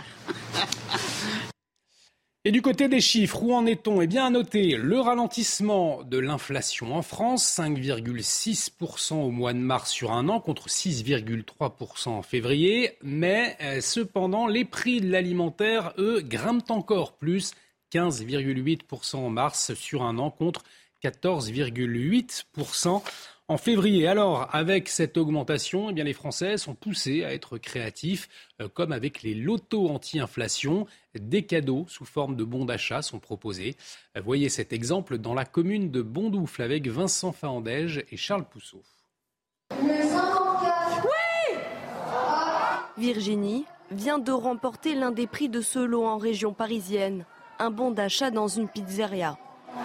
Et 2.48 2.52
du 2.52 2.62
côté 2.62 2.88
des 2.88 3.02
chiffres, 3.02 3.42
où 3.42 3.56
en 3.56 3.66
est-on? 3.66 4.02
Eh 4.02 4.08
bien, 4.08 4.28
à 4.28 4.30
noter 4.30 4.78
le 4.78 5.00
ralentissement 5.00 6.04
de 6.04 6.20
l'inflation 6.20 6.96
en 6.96 7.02
France, 7.02 7.58
5,6% 7.58 9.16
au 9.16 9.32
mois 9.32 9.52
de 9.52 9.58
mars 9.58 9.90
sur 9.90 10.12
un 10.12 10.30
an 10.30 10.40
contre 10.40 10.70
6,3% 10.70 12.10
en 12.10 12.22
février. 12.22 13.00
Mais 13.02 13.58
euh, 13.64 13.82
cependant, 13.82 14.46
les 14.46 14.64
prix 14.64 15.02
de 15.02 15.10
l'alimentaire, 15.10 15.94
eux, 15.98 16.22
grimpent 16.22 16.70
encore 16.70 17.14
plus 17.14 17.56
15,8% 17.96 19.16
en 19.16 19.30
mars 19.30 19.74
sur 19.74 20.04
un 20.04 20.18
an 20.18 20.30
contre 20.30 20.64
14,8% 21.02 23.02
en 23.48 23.58
février. 23.58 24.08
Alors, 24.08 24.54
avec 24.54 24.90
cette 24.90 25.18
augmentation, 25.18 25.90
eh 25.90 25.94
bien, 25.94 26.04
les 26.04 26.12
Français 26.12 26.58
sont 26.58 26.76
poussés 26.76 27.24
à 27.24 27.34
être 27.34 27.58
créatifs, 27.58 28.28
euh, 28.62 28.68
comme 28.68 28.92
avec 28.92 29.24
les 29.24 29.34
lotos 29.34 29.88
anti-inflation. 29.88 30.88
Des 31.14 31.44
cadeaux 31.44 31.86
sous 31.88 32.04
forme 32.04 32.36
de 32.36 32.44
bons 32.44 32.66
d'achat 32.66 33.02
sont 33.02 33.20
proposés. 33.20 33.78
Euh, 34.18 34.22
voyez 34.22 34.50
cet 34.50 34.74
exemple 34.74 35.18
dans 35.18 35.34
la 35.34 35.46
commune 35.46 35.90
de 35.90 36.02
Bondoufle 36.02 36.64
avec 36.64 36.88
Vincent 36.88 37.32
Fahandège 37.32 38.04
et 38.12 38.18
Charles 38.18 38.46
Pousseau. 38.46 38.84
Virginie 42.98 43.66
vient 43.92 44.20
de 44.20 44.32
remporter 44.32 44.96
l'un 44.96 45.12
des 45.12 45.28
prix 45.28 45.48
de 45.48 45.62
ce 45.62 45.80
lot 45.80 46.06
en 46.06 46.18
région 46.18 46.54
parisienne 46.54 47.26
un 47.60 47.70
bon 47.70 47.92
d'achat 47.92 48.32
dans 48.32 48.48
une 48.48 48.68
pizzeria. 48.68 49.38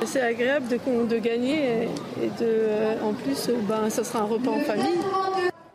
C'est 0.05 0.21
agréable 0.21 0.69
de, 0.69 1.07
de, 1.07 1.19
gagner 1.19 1.89
et 2.23 2.29
de, 2.29 2.33
euh, 2.43 3.03
en 3.03 3.13
plus, 3.13 3.51
ben, 3.69 3.91
ça 3.91 4.05
sera 4.05 4.21
un 4.21 4.25
repas 4.25 4.51
en 4.51 4.61
famille. 4.61 4.99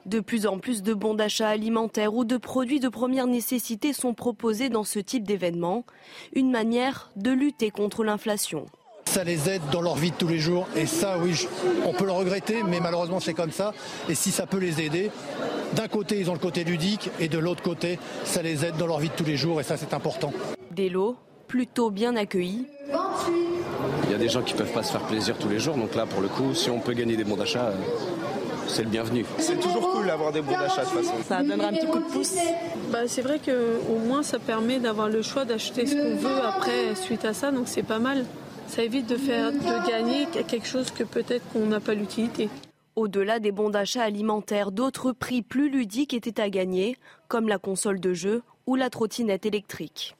De 0.05 0.19
plus 0.19 0.45
en 0.45 0.59
plus 0.59 0.83
de 0.83 0.93
bons 0.93 1.15
d'achat 1.15 1.49
alimentaires 1.49 2.13
ou 2.13 2.25
de 2.25 2.37
produits 2.37 2.79
de 2.79 2.89
première 2.89 3.27
nécessité 3.27 3.91
sont 3.91 4.13
proposés 4.13 4.69
dans 4.69 4.83
ce 4.83 4.99
type 4.99 5.25
d'événement, 5.27 5.83
une 6.33 6.51
manière 6.51 7.11
de 7.15 7.31
lutter 7.31 7.71
contre 7.71 8.03
l'inflation. 8.03 8.67
ça 9.05 9.23
les 9.23 9.49
aide 9.49 9.63
dans 9.71 9.81
leur 9.81 9.95
vie 9.95 10.11
de 10.11 10.15
tous 10.15 10.27
les 10.27 10.39
jours. 10.39 10.67
Et 10.75 10.85
ça, 10.85 11.17
oui, 11.19 11.47
on 11.85 11.93
peut 11.93 12.05
le 12.05 12.11
regretter, 12.11 12.61
mais 12.63 12.79
malheureusement, 12.79 13.19
c'est 13.19 13.33
comme 13.33 13.51
ça. 13.51 13.73
Et 14.07 14.15
si 14.15 14.31
ça 14.31 14.45
peut 14.45 14.59
les 14.59 14.81
aider, 14.81 15.09
d'un 15.73 15.87
côté, 15.87 16.19
ils 16.19 16.29
ont 16.29 16.33
le 16.33 16.39
côté 16.39 16.63
ludique, 16.63 17.09
et 17.19 17.27
de 17.27 17.39
l'autre 17.39 17.63
côté, 17.63 17.99
ça 18.23 18.41
les 18.41 18.63
aide 18.63 18.77
dans 18.77 18.87
leur 18.87 18.99
vie 18.99 19.09
de 19.09 19.15
tous 19.15 19.25
les 19.25 19.37
jours, 19.37 19.59
et 19.59 19.63
ça, 19.63 19.75
c'est 19.75 19.93
important. 19.93 20.31
Des 20.71 20.89
lots 20.89 21.17
plutôt 21.47 21.89
bien 21.89 22.15
accueillis. 22.15 22.65
Il 24.05 24.11
y 24.11 24.13
a 24.13 24.17
des 24.17 24.29
gens 24.29 24.41
qui 24.41 24.53
ne 24.53 24.59
peuvent 24.59 24.73
pas 24.73 24.83
se 24.83 24.91
faire 24.91 25.05
plaisir 25.05 25.37
tous 25.37 25.49
les 25.49 25.59
jours, 25.59 25.75
donc 25.75 25.95
là, 25.95 26.05
pour 26.05 26.21
le 26.21 26.27
coup, 26.27 26.53
si 26.53 26.69
on 26.69 26.79
peut 26.79 26.93
gagner 26.93 27.17
des 27.17 27.23
bons 27.23 27.35
d'achat, 27.35 27.67
euh, 27.67 27.75
c'est 28.67 28.83
le 28.83 28.89
bienvenu. 28.89 29.25
C'est 29.37 29.59
toujours 29.59 29.91
cool 29.91 30.07
d'avoir 30.07 30.31
des 30.31 30.41
bons 30.41 30.51
d'achat 30.51 30.83
de 30.83 30.89
toute 30.89 30.99
façon. 30.99 31.23
Ça 31.27 31.43
donnera 31.43 31.67
un 31.67 31.73
petit 31.73 31.87
coup 31.87 31.99
de 31.99 32.05
pouce. 32.05 32.35
Bah, 32.91 33.07
c'est 33.07 33.21
vrai 33.21 33.39
qu'au 33.39 33.97
moins 33.97 34.23
ça 34.23 34.39
permet 34.39 34.79
d'avoir 34.79 35.09
le 35.09 35.21
choix 35.21 35.45
d'acheter 35.45 35.85
ce 35.85 35.95
qu'on 35.95 36.15
veut 36.15 36.41
après 36.43 36.95
suite 36.95 37.25
à 37.25 37.33
ça, 37.33 37.51
donc 37.51 37.67
c'est 37.67 37.83
pas 37.83 37.99
mal. 37.99 38.25
Ça 38.67 38.83
évite 38.83 39.07
de 39.07 39.17
faire 39.17 39.51
de 39.51 39.89
gagner 39.89 40.25
quelque 40.47 40.65
chose 40.65 40.91
que 40.91 41.03
peut-être 41.03 41.43
qu'on 41.53 41.67
n'a 41.67 41.79
pas 41.79 41.93
l'utilité. 41.93 42.49
Au-delà 42.95 43.39
des 43.39 43.51
bons 43.51 43.69
d'achat 43.69 44.03
alimentaires, 44.03 44.71
d'autres 44.71 45.11
prix 45.11 45.41
plus 45.41 45.69
ludiques 45.69 46.13
étaient 46.13 46.41
à 46.41 46.49
gagner, 46.49 46.97
comme 47.27 47.47
la 47.47 47.57
console 47.57 47.99
de 47.99 48.13
jeu 48.13 48.41
ou 48.67 48.75
la 48.75 48.89
trottinette 48.89 49.45
électrique. 49.45 50.15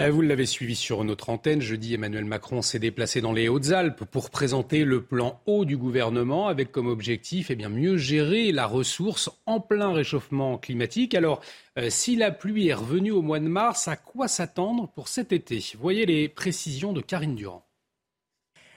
Euh, 0.00 0.10
vous 0.10 0.22
l'avez 0.22 0.46
suivi 0.46 0.74
sur 0.74 1.04
notre 1.04 1.28
antenne. 1.28 1.60
Jeudi, 1.60 1.92
Emmanuel 1.92 2.24
Macron 2.24 2.62
s'est 2.62 2.78
déplacé 2.78 3.20
dans 3.20 3.32
les 3.32 3.48
Hautes-Alpes 3.48 4.04
pour 4.04 4.30
présenter 4.30 4.84
le 4.84 5.02
plan 5.02 5.40
eau 5.44 5.66
du 5.66 5.76
gouvernement 5.76 6.48
avec 6.48 6.72
comme 6.72 6.86
objectif 6.86 7.50
eh 7.50 7.56
bien, 7.56 7.68
mieux 7.68 7.98
gérer 7.98 8.52
la 8.52 8.66
ressource 8.66 9.30
en 9.44 9.60
plein 9.60 9.92
réchauffement 9.92 10.56
climatique. 10.56 11.14
Alors, 11.14 11.42
euh, 11.78 11.90
si 11.90 12.16
la 12.16 12.30
pluie 12.30 12.68
est 12.68 12.74
revenue 12.74 13.10
au 13.12 13.20
mois 13.20 13.38
de 13.38 13.48
mars, 13.48 13.86
à 13.86 13.96
quoi 13.96 14.28
s'attendre 14.28 14.88
pour 14.88 15.08
cet 15.08 15.30
été? 15.30 15.62
Voyez 15.78 16.06
les 16.06 16.28
précisions 16.28 16.94
de 16.94 17.02
Karine 17.02 17.36
Durand. 17.36 17.66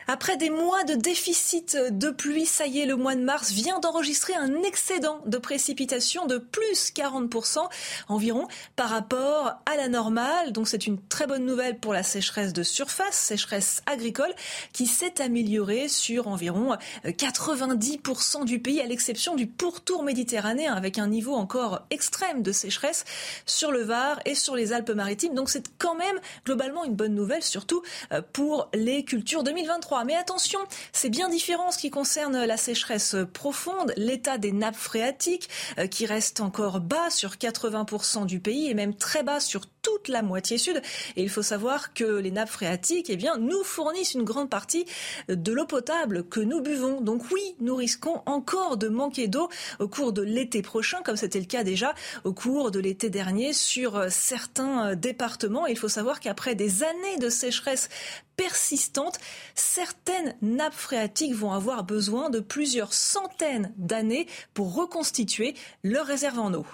Après 0.08 0.38
des 0.38 0.52
mois 0.52 0.84
de 0.84 0.94
déficit 0.94 1.76
de 1.76 2.10
pluie, 2.12 2.46
ça 2.46 2.68
y 2.68 2.80
est, 2.80 2.86
le 2.86 2.96
mois 2.96 3.16
de 3.16 3.22
mars 3.22 3.52
vient 3.52 3.80
d'enregistrer 3.80 4.36
un 4.36 4.62
excédent 4.62 5.20
de 5.26 5.38
précipitations 5.40 6.28
de 6.28 6.38
plus 6.38 6.92
40% 6.94 7.60
environ 8.08 8.48
par 8.76 8.90
rapport 8.90 9.54
à 9.66 9.76
la 9.78 9.88
normale. 9.88 10.52
Donc 10.52 10.68
c'est 10.68 10.86
une 10.86 11.02
très 11.02 11.26
bonne 11.26 11.46
nouvelle 11.46 11.80
pour 11.80 11.92
la 11.92 12.04
sécheresse 12.04 12.54
de 12.54 12.62
surface, 12.62 13.16
sécheresse 13.16 13.82
agricole, 13.88 14.32
qui 14.74 14.86
s'est 14.86 15.22
améliorée 15.22 15.88
sur 15.88 16.28
environ 16.28 16.78
90% 17.04 18.46
du 18.46 18.60
pays, 18.60 18.82
à 18.82 18.86
l'exception 18.86 19.36
du 19.36 19.48
pourtour 19.48 20.04
méditerranéen, 20.04 20.74
avec 20.74 21.00
un 21.00 21.08
niveau 21.08 21.34
encore 21.34 21.82
extrême 21.90 22.44
de 22.44 22.52
sécheresse 22.52 23.06
sur 23.48 23.72
le 23.72 23.82
Var 23.82 24.20
et 24.26 24.36
sur 24.36 24.56
les 24.56 24.72
Alpes-Maritimes. 24.72 25.34
Donc 25.34 25.50
c'est 25.50 25.66
quand 25.80 25.96
même 25.96 26.20
globalement 26.46 26.84
une 26.84 26.96
bonne 26.96 27.16
nouvelle, 27.16 27.44
surtout 27.44 27.82
euh, 28.12 28.22
pour 28.34 28.70
les 28.74 29.04
cultures 29.04 29.44
2023. 29.44 29.95
Mais 30.04 30.16
attention, 30.16 30.60
c'est 30.92 31.10
bien 31.10 31.30
différent 31.30 31.68
en 31.68 31.72
ce 31.72 31.78
qui 31.78 31.90
concerne 31.90 32.44
la 32.44 32.58
sécheresse 32.58 33.16
profonde, 33.34 33.94
l'état 33.96 34.38
des 34.38 34.52
nappes 34.52 34.76
phréatiques 34.76 35.50
euh, 35.78 35.88
qui 35.88 36.06
reste 36.06 36.42
encore 36.42 36.82
bas 36.82 37.10
sur 37.10 37.36
80% 37.36 38.26
du 38.26 38.40
pays 38.40 38.70
et 38.70 38.74
même 38.74 38.96
très 38.96 39.24
bas 39.24 39.40
sur 39.40 39.62
toute 39.86 40.08
la 40.08 40.24
moitié 40.24 40.58
sud. 40.58 40.82
Et 41.16 41.22
il 41.22 41.30
faut 41.30 41.44
savoir 41.44 41.94
que 41.94 42.04
les 42.04 42.32
nappes 42.32 42.50
phréatiques, 42.50 43.10
eh 43.12 43.18
bien, 43.18 43.38
nous 43.38 43.64
fournissent 43.64 44.16
une 44.16 44.24
grande 44.24 44.50
partie 44.50 44.86
de 45.30 45.52
l'eau 45.52 45.68
potable 45.68 46.28
que 46.28 46.40
nous 46.40 46.60
buvons. 46.60 47.02
Donc 47.02 47.22
oui, 47.32 47.56
nous 47.60 47.76
risquons 47.76 48.24
encore 48.26 48.78
de 48.78 48.88
manquer 48.88 49.28
d'eau 49.28 49.48
au 49.80 49.88
cours 49.88 50.12
de 50.12 50.24
l'été 50.24 50.64
prochain, 50.64 51.04
comme 51.04 51.18
c'était 51.18 51.40
le 51.40 51.46
cas 51.46 51.64
déjà 51.64 51.94
au 52.24 52.34
cours 52.34 52.72
de 52.72 52.80
l'été 52.80 53.12
dernier 53.12 53.54
sur 53.54 53.96
euh, 53.96 54.08
certains 54.10 54.92
euh, 54.92 54.96
départements. 54.96 55.68
il 55.68 55.78
faut 55.78 55.88
savoir 55.88 56.20
qu'après 56.20 56.56
des 56.56 56.82
années 56.82 57.18
de 57.20 57.30
sécheresse 57.30 57.90
persistante, 58.38 59.20
certaines 59.54 60.36
nappes 60.42 60.74
phréatiques 60.74 61.36
vont 61.36 61.52
avoir 61.52 61.84
besoin 61.84 62.30
de 62.30 62.40
plusieurs 62.40 62.94
centaines 62.94 63.72
d'années 63.78 64.28
pour 64.54 64.74
reconstituer 64.74 65.54
leur 65.84 66.08
réserve 66.08 66.40
en 66.40 66.54
eau. 66.54 66.66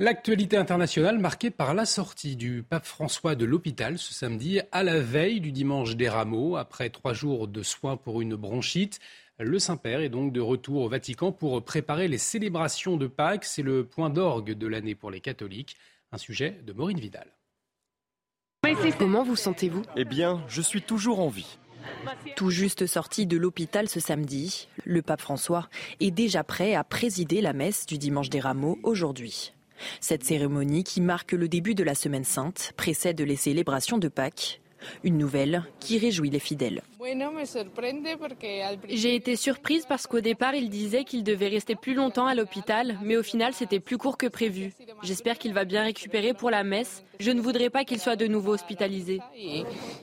L'actualité 0.00 0.56
internationale 0.56 1.20
marquée 1.20 1.52
par 1.52 1.72
la 1.72 1.86
sortie 1.86 2.34
du 2.34 2.64
pape 2.64 2.84
François 2.84 3.36
de 3.36 3.44
l'hôpital 3.44 3.96
ce 3.96 4.12
samedi 4.12 4.60
à 4.72 4.82
la 4.82 4.98
veille 4.98 5.40
du 5.40 5.52
dimanche 5.52 5.94
des 5.94 6.08
rameaux. 6.08 6.56
Après 6.56 6.90
trois 6.90 7.12
jours 7.12 7.46
de 7.46 7.62
soins 7.62 7.96
pour 7.96 8.20
une 8.20 8.34
bronchite, 8.34 8.98
le 9.38 9.60
Saint-Père 9.60 10.00
est 10.00 10.08
donc 10.08 10.32
de 10.32 10.40
retour 10.40 10.82
au 10.82 10.88
Vatican 10.88 11.30
pour 11.30 11.64
préparer 11.64 12.08
les 12.08 12.18
célébrations 12.18 12.96
de 12.96 13.06
Pâques. 13.06 13.44
C'est 13.44 13.62
le 13.62 13.86
point 13.86 14.10
d'orgue 14.10 14.54
de 14.54 14.66
l'année 14.66 14.96
pour 14.96 15.12
les 15.12 15.20
catholiques. 15.20 15.76
Un 16.10 16.18
sujet 16.18 16.58
de 16.66 16.72
Maureen 16.72 16.98
Vidal. 16.98 17.28
Comment 18.98 19.22
vous 19.22 19.36
sentez-vous? 19.36 19.82
Eh 19.94 20.04
bien, 20.04 20.44
je 20.48 20.60
suis 20.60 20.82
toujours 20.82 21.20
en 21.20 21.28
vie. 21.28 21.58
Tout 22.34 22.50
juste 22.50 22.86
sorti 22.86 23.26
de 23.26 23.36
l'hôpital 23.36 23.88
ce 23.88 24.00
samedi, 24.00 24.66
le 24.84 25.02
pape 25.02 25.20
François 25.20 25.68
est 26.00 26.10
déjà 26.10 26.42
prêt 26.42 26.74
à 26.74 26.82
présider 26.82 27.40
la 27.40 27.52
messe 27.52 27.86
du 27.86 27.96
dimanche 27.96 28.28
des 28.28 28.40
rameaux 28.40 28.80
aujourd'hui. 28.82 29.52
Cette 30.00 30.24
cérémonie, 30.24 30.84
qui 30.84 31.00
marque 31.00 31.32
le 31.32 31.48
début 31.48 31.74
de 31.74 31.84
la 31.84 31.94
Semaine 31.94 32.24
sainte, 32.24 32.72
précède 32.76 33.20
les 33.20 33.36
célébrations 33.36 33.98
de 33.98 34.08
Pâques. 34.08 34.60
Une 35.02 35.18
nouvelle 35.18 35.64
qui 35.80 35.98
réjouit 35.98 36.30
les 36.30 36.38
fidèles. 36.38 36.82
J'ai 38.88 39.14
été 39.14 39.36
surprise 39.36 39.86
parce 39.88 40.06
qu'au 40.06 40.20
départ, 40.20 40.54
il 40.54 40.70
disait 40.70 41.04
qu'il 41.04 41.24
devait 41.24 41.48
rester 41.48 41.74
plus 41.74 41.94
longtemps 41.94 42.26
à 42.26 42.34
l'hôpital, 42.34 42.98
mais 43.02 43.16
au 43.16 43.22
final, 43.22 43.52
c'était 43.54 43.80
plus 43.80 43.98
court 43.98 44.16
que 44.16 44.26
prévu. 44.26 44.72
J'espère 45.02 45.38
qu'il 45.38 45.52
va 45.52 45.64
bien 45.64 45.82
récupérer 45.84 46.34
pour 46.34 46.50
la 46.50 46.64
messe. 46.64 47.04
Je 47.20 47.30
ne 47.30 47.40
voudrais 47.40 47.70
pas 47.70 47.84
qu'il 47.84 47.98
soit 47.98 48.16
de 48.16 48.26
nouveau 48.26 48.52
hospitalisé. 48.52 49.20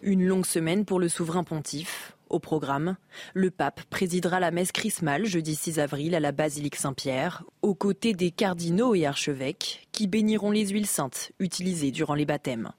Une 0.01 0.25
longue 0.25 0.45
semaine 0.45 0.85
pour 0.85 0.99
le 0.99 1.09
souverain 1.09 1.43
pontife. 1.43 2.15
Au 2.31 2.39
programme, 2.39 2.95
le 3.33 3.51
pape 3.51 3.83
présidera 3.89 4.39
la 4.39 4.51
messe 4.51 4.71
chrismale 4.71 5.25
jeudi 5.25 5.53
6 5.53 5.79
avril 5.79 6.15
à 6.15 6.21
la 6.21 6.31
basilique 6.31 6.77
Saint-Pierre, 6.77 7.43
aux 7.61 7.75
côtés 7.75 8.13
des 8.13 8.31
cardinaux 8.31 8.95
et 8.95 9.05
archevêques 9.05 9.89
qui 9.91 10.07
béniront 10.07 10.51
les 10.51 10.65
huiles 10.67 10.87
saintes 10.87 11.33
utilisées 11.39 11.91
durant 11.91 12.13
les 12.13 12.23
baptêmes. 12.23 12.71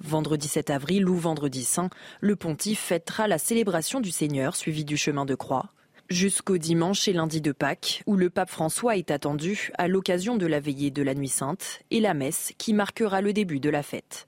Vendredi 0.00 0.48
7 0.48 0.70
avril 0.70 1.08
ou 1.08 1.14
vendredi 1.14 1.62
saint, 1.62 1.88
le 2.20 2.34
pontife 2.34 2.80
fêtera 2.80 3.28
la 3.28 3.38
célébration 3.38 4.00
du 4.00 4.10
Seigneur 4.10 4.56
suivi 4.56 4.84
du 4.84 4.96
chemin 4.96 5.24
de 5.24 5.36
croix, 5.36 5.70
jusqu'au 6.08 6.58
dimanche 6.58 7.06
et 7.06 7.12
lundi 7.12 7.40
de 7.40 7.52
Pâques, 7.52 8.02
où 8.06 8.16
le 8.16 8.28
pape 8.28 8.50
François 8.50 8.96
est 8.96 9.12
attendu 9.12 9.70
à 9.78 9.86
l'occasion 9.86 10.36
de 10.36 10.46
la 10.46 10.58
veillée 10.58 10.90
de 10.90 11.04
la 11.04 11.14
Nuit 11.14 11.28
Sainte 11.28 11.78
et 11.92 12.00
la 12.00 12.14
messe 12.14 12.54
qui 12.58 12.74
marquera 12.74 13.20
le 13.20 13.32
début 13.32 13.60
de 13.60 13.70
la 13.70 13.84
fête. 13.84 14.26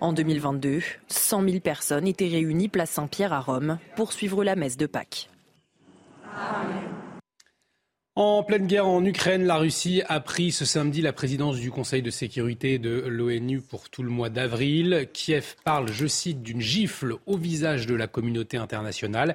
En 0.00 0.12
2022, 0.12 0.80
100 1.08 1.42
000 1.42 1.60
personnes 1.60 2.06
étaient 2.06 2.28
réunies 2.28 2.68
place 2.68 2.90
Saint-Pierre 2.90 3.32
à 3.32 3.40
Rome 3.40 3.78
pour 3.96 4.12
suivre 4.12 4.44
la 4.44 4.54
messe 4.54 4.76
de 4.76 4.86
Pâques. 4.86 5.28
En 8.14 8.44
pleine 8.44 8.68
guerre 8.68 8.86
en 8.86 9.04
Ukraine, 9.04 9.44
la 9.44 9.56
Russie 9.56 10.02
a 10.06 10.20
pris 10.20 10.52
ce 10.52 10.64
samedi 10.64 11.02
la 11.02 11.12
présidence 11.12 11.58
du 11.58 11.72
Conseil 11.72 12.02
de 12.02 12.10
sécurité 12.10 12.78
de 12.78 12.90
l'ONU 13.08 13.60
pour 13.60 13.90
tout 13.90 14.04
le 14.04 14.10
mois 14.10 14.30
d'avril. 14.30 15.08
Kiev 15.12 15.56
parle, 15.64 15.90
je 15.90 16.06
cite, 16.06 16.44
d'une 16.44 16.60
gifle 16.60 17.16
au 17.26 17.36
visage 17.36 17.86
de 17.86 17.96
la 17.96 18.06
communauté 18.06 18.56
internationale. 18.56 19.34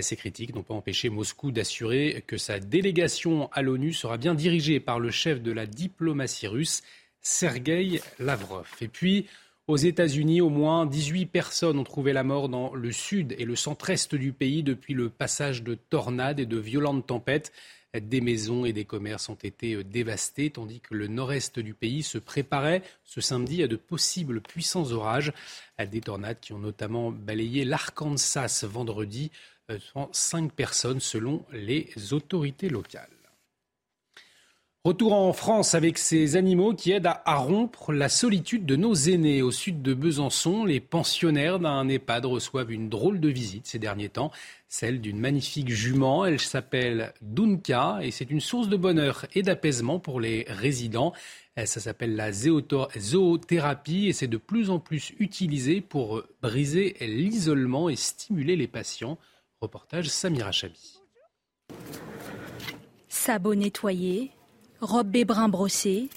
Ces 0.00 0.16
critiques 0.16 0.54
n'ont 0.54 0.62
pas 0.62 0.74
empêché 0.74 1.10
Moscou 1.10 1.52
d'assurer 1.52 2.24
que 2.26 2.38
sa 2.38 2.60
délégation 2.60 3.50
à 3.52 3.60
l'ONU 3.60 3.92
sera 3.92 4.16
bien 4.16 4.34
dirigée 4.34 4.80
par 4.80 5.00
le 5.00 5.10
chef 5.10 5.42
de 5.42 5.52
la 5.52 5.66
diplomatie 5.66 6.46
russe, 6.46 6.82
Sergei 7.20 8.00
Lavrov. 8.18 8.68
Et 8.80 8.88
puis, 8.88 9.26
aux 9.68 9.76
États-Unis, 9.76 10.40
au 10.40 10.48
moins 10.48 10.86
18 10.86 11.26
personnes 11.26 11.78
ont 11.78 11.84
trouvé 11.84 12.14
la 12.14 12.24
mort 12.24 12.48
dans 12.48 12.74
le 12.74 12.90
sud 12.90 13.34
et 13.38 13.44
le 13.44 13.54
centre-est 13.54 14.14
du 14.14 14.32
pays 14.32 14.62
depuis 14.62 14.94
le 14.94 15.10
passage 15.10 15.62
de 15.62 15.74
tornades 15.74 16.40
et 16.40 16.46
de 16.46 16.56
violentes 16.56 17.06
tempêtes. 17.06 17.52
Des 17.98 18.20
maisons 18.20 18.64
et 18.64 18.72
des 18.72 18.84
commerces 18.84 19.28
ont 19.28 19.34
été 19.34 19.82
dévastés, 19.84 20.50
tandis 20.50 20.80
que 20.80 20.94
le 20.94 21.06
nord-est 21.06 21.58
du 21.58 21.74
pays 21.74 22.02
se 22.02 22.18
préparait 22.18 22.82
ce 23.04 23.20
samedi 23.20 23.62
à 23.62 23.66
de 23.66 23.76
possibles 23.76 24.40
puissants 24.40 24.90
orages, 24.90 25.32
à 25.76 25.86
des 25.86 26.00
tornades 26.00 26.40
qui 26.40 26.54
ont 26.54 26.58
notamment 26.58 27.10
balayé 27.10 27.64
l'Arkansas 27.64 28.64
vendredi, 28.64 29.30
euh, 29.70 29.78
cinq 30.12 30.52
personnes 30.52 31.00
selon 31.00 31.44
les 31.52 31.90
autorités 32.12 32.70
locales. 32.70 33.17
Retour 34.84 35.12
en 35.12 35.32
France 35.32 35.74
avec 35.74 35.98
ces 35.98 36.36
animaux 36.36 36.72
qui 36.72 36.92
aident 36.92 37.10
à, 37.24 37.34
rompre 37.36 37.92
la 37.92 38.08
solitude 38.08 38.64
de 38.64 38.76
nos 38.76 38.94
aînés. 38.94 39.42
Au 39.42 39.50
sud 39.50 39.82
de 39.82 39.92
Besançon, 39.92 40.64
les 40.64 40.78
pensionnaires 40.78 41.58
d'un 41.58 41.88
EHPAD 41.88 42.24
reçoivent 42.26 42.70
une 42.70 42.88
drôle 42.88 43.18
de 43.18 43.28
visite 43.28 43.66
ces 43.66 43.80
derniers 43.80 44.08
temps, 44.08 44.30
celle 44.68 45.00
d'une 45.00 45.18
magnifique 45.18 45.68
jument. 45.68 46.24
Elle 46.24 46.40
s'appelle 46.40 47.12
Dunka 47.20 47.98
et 48.02 48.12
c'est 48.12 48.30
une 48.30 48.40
source 48.40 48.68
de 48.68 48.76
bonheur 48.76 49.26
et 49.34 49.42
d'apaisement 49.42 49.98
pour 49.98 50.20
les 50.20 50.46
résidents. 50.48 51.12
Ça 51.56 51.80
s'appelle 51.80 52.14
la 52.14 52.30
zoothérapie 52.30 54.06
et 54.06 54.12
c'est 54.12 54.28
de 54.28 54.36
plus 54.36 54.70
en 54.70 54.78
plus 54.78 55.12
utilisé 55.18 55.80
pour 55.80 56.22
briser 56.40 56.96
l'isolement 57.00 57.88
et 57.88 57.96
stimuler 57.96 58.54
les 58.54 58.68
patients. 58.68 59.18
Reportage 59.60 60.08
Samira 60.08 60.52
Chabi. 60.52 61.00
Sabot 63.08 63.56
nettoyé, 63.56 64.30
robe 64.80 65.16
et 65.16 65.24
brun 65.24 65.48
brossé, 65.48 66.08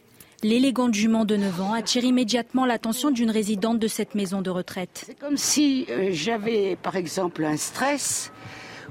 L'élégante 0.43 0.95
jument 0.95 1.23
de 1.23 1.35
9 1.35 1.61
ans 1.61 1.73
attire 1.73 2.03
immédiatement 2.03 2.65
l'attention 2.65 3.11
d'une 3.11 3.29
résidente 3.29 3.77
de 3.77 3.87
cette 3.87 4.15
maison 4.15 4.41
de 4.41 4.49
retraite. 4.49 5.03
C'est 5.05 5.19
comme 5.19 5.37
si 5.37 5.85
euh, 5.91 6.09
j'avais 6.11 6.75
par 6.81 6.95
exemple 6.95 7.45
un 7.45 7.57
stress 7.57 8.31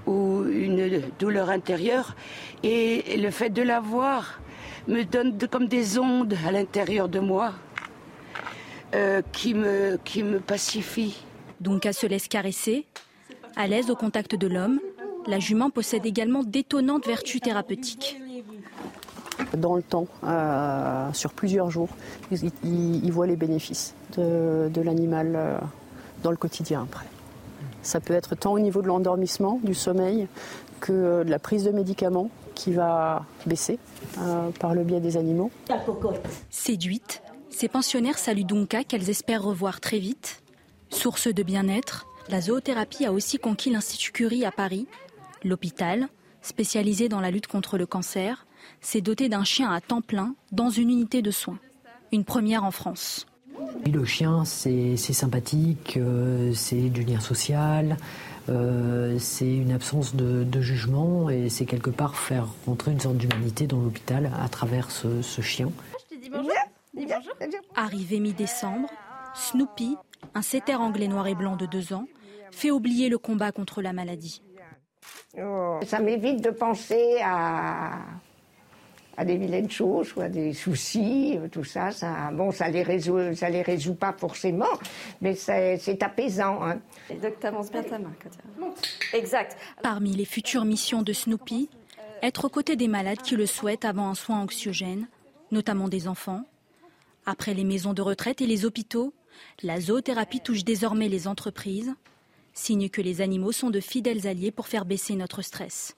ou 0.07 0.45
une 0.45 1.03
douleur 1.19 1.51
intérieure 1.51 2.15
et 2.63 3.17
le 3.17 3.33
fait 3.33 3.51
de 3.51 3.63
la 3.63 3.81
voir 3.81 4.41
me 4.87 5.03
donne 5.03 5.37
comme 5.51 5.67
des 5.67 5.99
ondes 5.99 6.37
à 6.47 6.53
l'intérieur 6.53 7.09
de 7.09 7.19
moi 7.19 7.53
euh, 8.95 9.21
qui, 9.33 9.55
me, 9.55 9.99
qui 10.05 10.23
me 10.23 10.39
pacifient. 10.39 11.17
Donc 11.61 11.85
elle 11.85 11.95
se 11.95 12.07
laisse 12.07 12.29
caresser, 12.29 12.87
à 13.57 13.67
l'aise 13.67 13.91
au 13.91 13.97
contact 13.97 14.37
de 14.37 14.47
l'homme, 14.47 14.79
la 15.27 15.41
jument 15.41 15.71
possède 15.71 16.07
également 16.07 16.45
d'étonnantes 16.45 17.07
vertus 17.09 17.41
thérapeutiques 17.41 18.21
dans 19.57 19.75
le 19.75 19.83
temps, 19.83 20.07
euh, 20.25 21.13
sur 21.13 21.33
plusieurs 21.33 21.71
jours. 21.71 21.89
Ils, 22.31 23.13
voient 23.13 23.27
les 23.27 23.37
bénéfices 23.37 23.95
de, 24.17 24.81
l'animal 24.81 25.33
euh, 25.35 25.59
dans 26.23 26.31
le 26.31 26.37
quotidien 26.37 26.83
après. 26.83 27.07
Ça 27.83 28.01
peut 28.01 28.15
être 28.15 28.35
tant 28.35 28.53
au 28.53 28.59
niveau 28.59 28.83
de 28.83 28.87
l'endormissement, 28.87 29.61
du 29.63 29.75
sommeil, 29.75 30.29
que 30.81 31.23
de 31.25 31.31
la 31.31 31.39
prise 31.39 31.65
de 31.65 31.71
médicaments 31.71 32.31
qui 32.55 32.73
va 32.73 33.25
baisser 33.47 33.79
euh, 34.19 34.51
par 34.59 34.75
le 34.75 34.85
biais 34.85 35.01
des 35.01 35.17
animaux. 35.17 35.51
Séduites, 36.51 37.23
ces 37.49 37.69
pensionnaires 37.69 38.19
saluent 38.19 38.45
Dunka 38.45 38.85
qu'elles 38.85 39.09
espèrent 39.09 39.43
revoir 39.43 39.81
très 39.81 39.99
vite. 39.99 40.43
Source 40.91 41.29
de 41.29 41.43
bien-être, 41.43 42.07
la 42.29 42.41
zoothérapie 42.41 43.07
a 43.07 43.13
aussi 43.13 43.39
conquis 43.39 43.71
l'Institut 43.71 44.13
Curie 44.13 44.45
à 44.45 44.51
Paris, 44.51 44.87
l'hôpital, 45.45 46.09
spécialisé 46.43 47.09
dans 47.09 47.21
la 47.21 47.31
lutte 47.31 47.47
contre 47.47 47.79
le 47.79 47.87
cancer, 47.87 48.47
s'est 48.81 49.01
doté 49.01 49.29
d'un 49.29 49.45
chien 49.45 49.71
à 49.71 49.81
temps 49.81 50.01
plein 50.01 50.35
dans 50.53 50.71
une 50.71 50.91
unité 50.91 51.23
de 51.23 51.31
soins. 51.31 51.59
Une 52.13 52.25
première 52.25 52.65
en 52.65 52.71
France. 52.71 53.27
Le 53.91 54.05
chien, 54.05 54.45
c'est 54.45 54.97
sympathique, 54.97 55.97
euh, 55.97 56.53
c'est 56.55 56.89
du 56.89 57.03
lien 57.03 57.21
social, 57.21 57.97
euh, 58.49 59.19
c'est 59.19 59.53
une 59.53 59.73
absence 59.73 60.15
de, 60.15 60.61
jugement 60.61 61.31
et 61.31 61.49
c'est 61.49 61.67
quelque 61.67 61.91
part 61.91 62.17
faire 62.17 62.47
rentrer 62.67 62.93
une 62.93 63.01
sorte 63.01 63.17
d'humanité 63.17 63.67
dans 63.67 63.81
l'hôpital 63.81 64.31
à 64.41 64.49
travers 64.49 64.91
ce, 64.91 65.41
chien. 65.41 65.71
Arrivé 67.77 68.21
mi-décembre, 68.21 68.89
Snoopy, 69.35 69.97
un 70.35 70.43
setter 70.43 70.75
anglais 70.75 71.09
noir 71.09 71.27
et 71.27 71.35
blanc 71.35 71.57
de 71.57 71.67
deux 71.67 71.93
ans, 71.93 72.07
fait 72.51 72.71
oublier 72.71 73.09
le 73.09 73.19
combat 73.19 73.53
contre 73.53 73.83
la 73.83 73.93
maladie. 73.93 74.43
Ça 75.35 76.01
m'évite 76.01 76.43
de 76.43 76.51
penser 76.51 77.19
à 77.23 77.99
à 79.21 79.25
des 79.25 79.37
vilaines 79.37 79.71
choses 79.71 80.15
ou 80.17 80.23
à 80.23 80.31
des 80.31 80.55
soucis, 80.55 81.37
euh, 81.37 81.47
tout 81.47 81.63
ça, 81.63 81.91
ça 81.91 82.31
bon, 82.33 82.51
ça 82.53 82.71
les 82.71 82.83
résout, 82.83 83.35
ça 83.35 83.51
les 83.51 83.61
résout 83.61 83.95
pas 83.95 84.15
forcément, 84.17 84.73
mais 85.21 85.35
c'est 85.35 86.03
apaisant. 86.03 86.63
Hein. 86.63 86.81
Donc 87.23 87.39
t'avances 87.39 87.71
bien 87.71 87.83
ta 87.83 87.99
main, 87.99 88.15
Exact. 89.13 89.59
Parmi 89.83 90.13
les 90.13 90.25
futures 90.25 90.65
missions 90.65 91.03
de 91.03 91.13
Snoopy, 91.13 91.69
être 92.23 92.47
aux 92.47 92.49
côtés 92.49 92.77
des 92.77 92.89
malades 92.89 93.21
qui 93.21 93.37
le 93.37 93.45
souhaitent 93.45 93.85
avant 93.85 94.09
un 94.09 94.15
soin 94.15 94.41
anxiogène, 94.41 95.07
notamment 95.51 95.89
des 95.89 96.09
enfants. 96.09 96.45
Après 97.27 97.53
les 97.53 97.65
maisons 97.65 97.93
de 97.93 98.01
retraite 98.01 98.41
et 98.41 98.47
les 98.47 98.65
hôpitaux, 98.65 99.13
la 99.63 99.83
zoothérapie 99.83 100.41
touche 100.41 100.65
désormais 100.65 101.09
les 101.09 101.29
entreprises, 101.29 101.93
signe 102.55 102.89
que 102.89 103.03
les 103.03 103.21
animaux 103.21 103.53
sont 103.53 103.69
de 103.69 103.81
fidèles 103.81 104.27
alliés 104.27 104.51
pour 104.51 104.67
faire 104.67 104.87
baisser 104.87 105.15
notre 105.15 105.43
stress. 105.43 105.95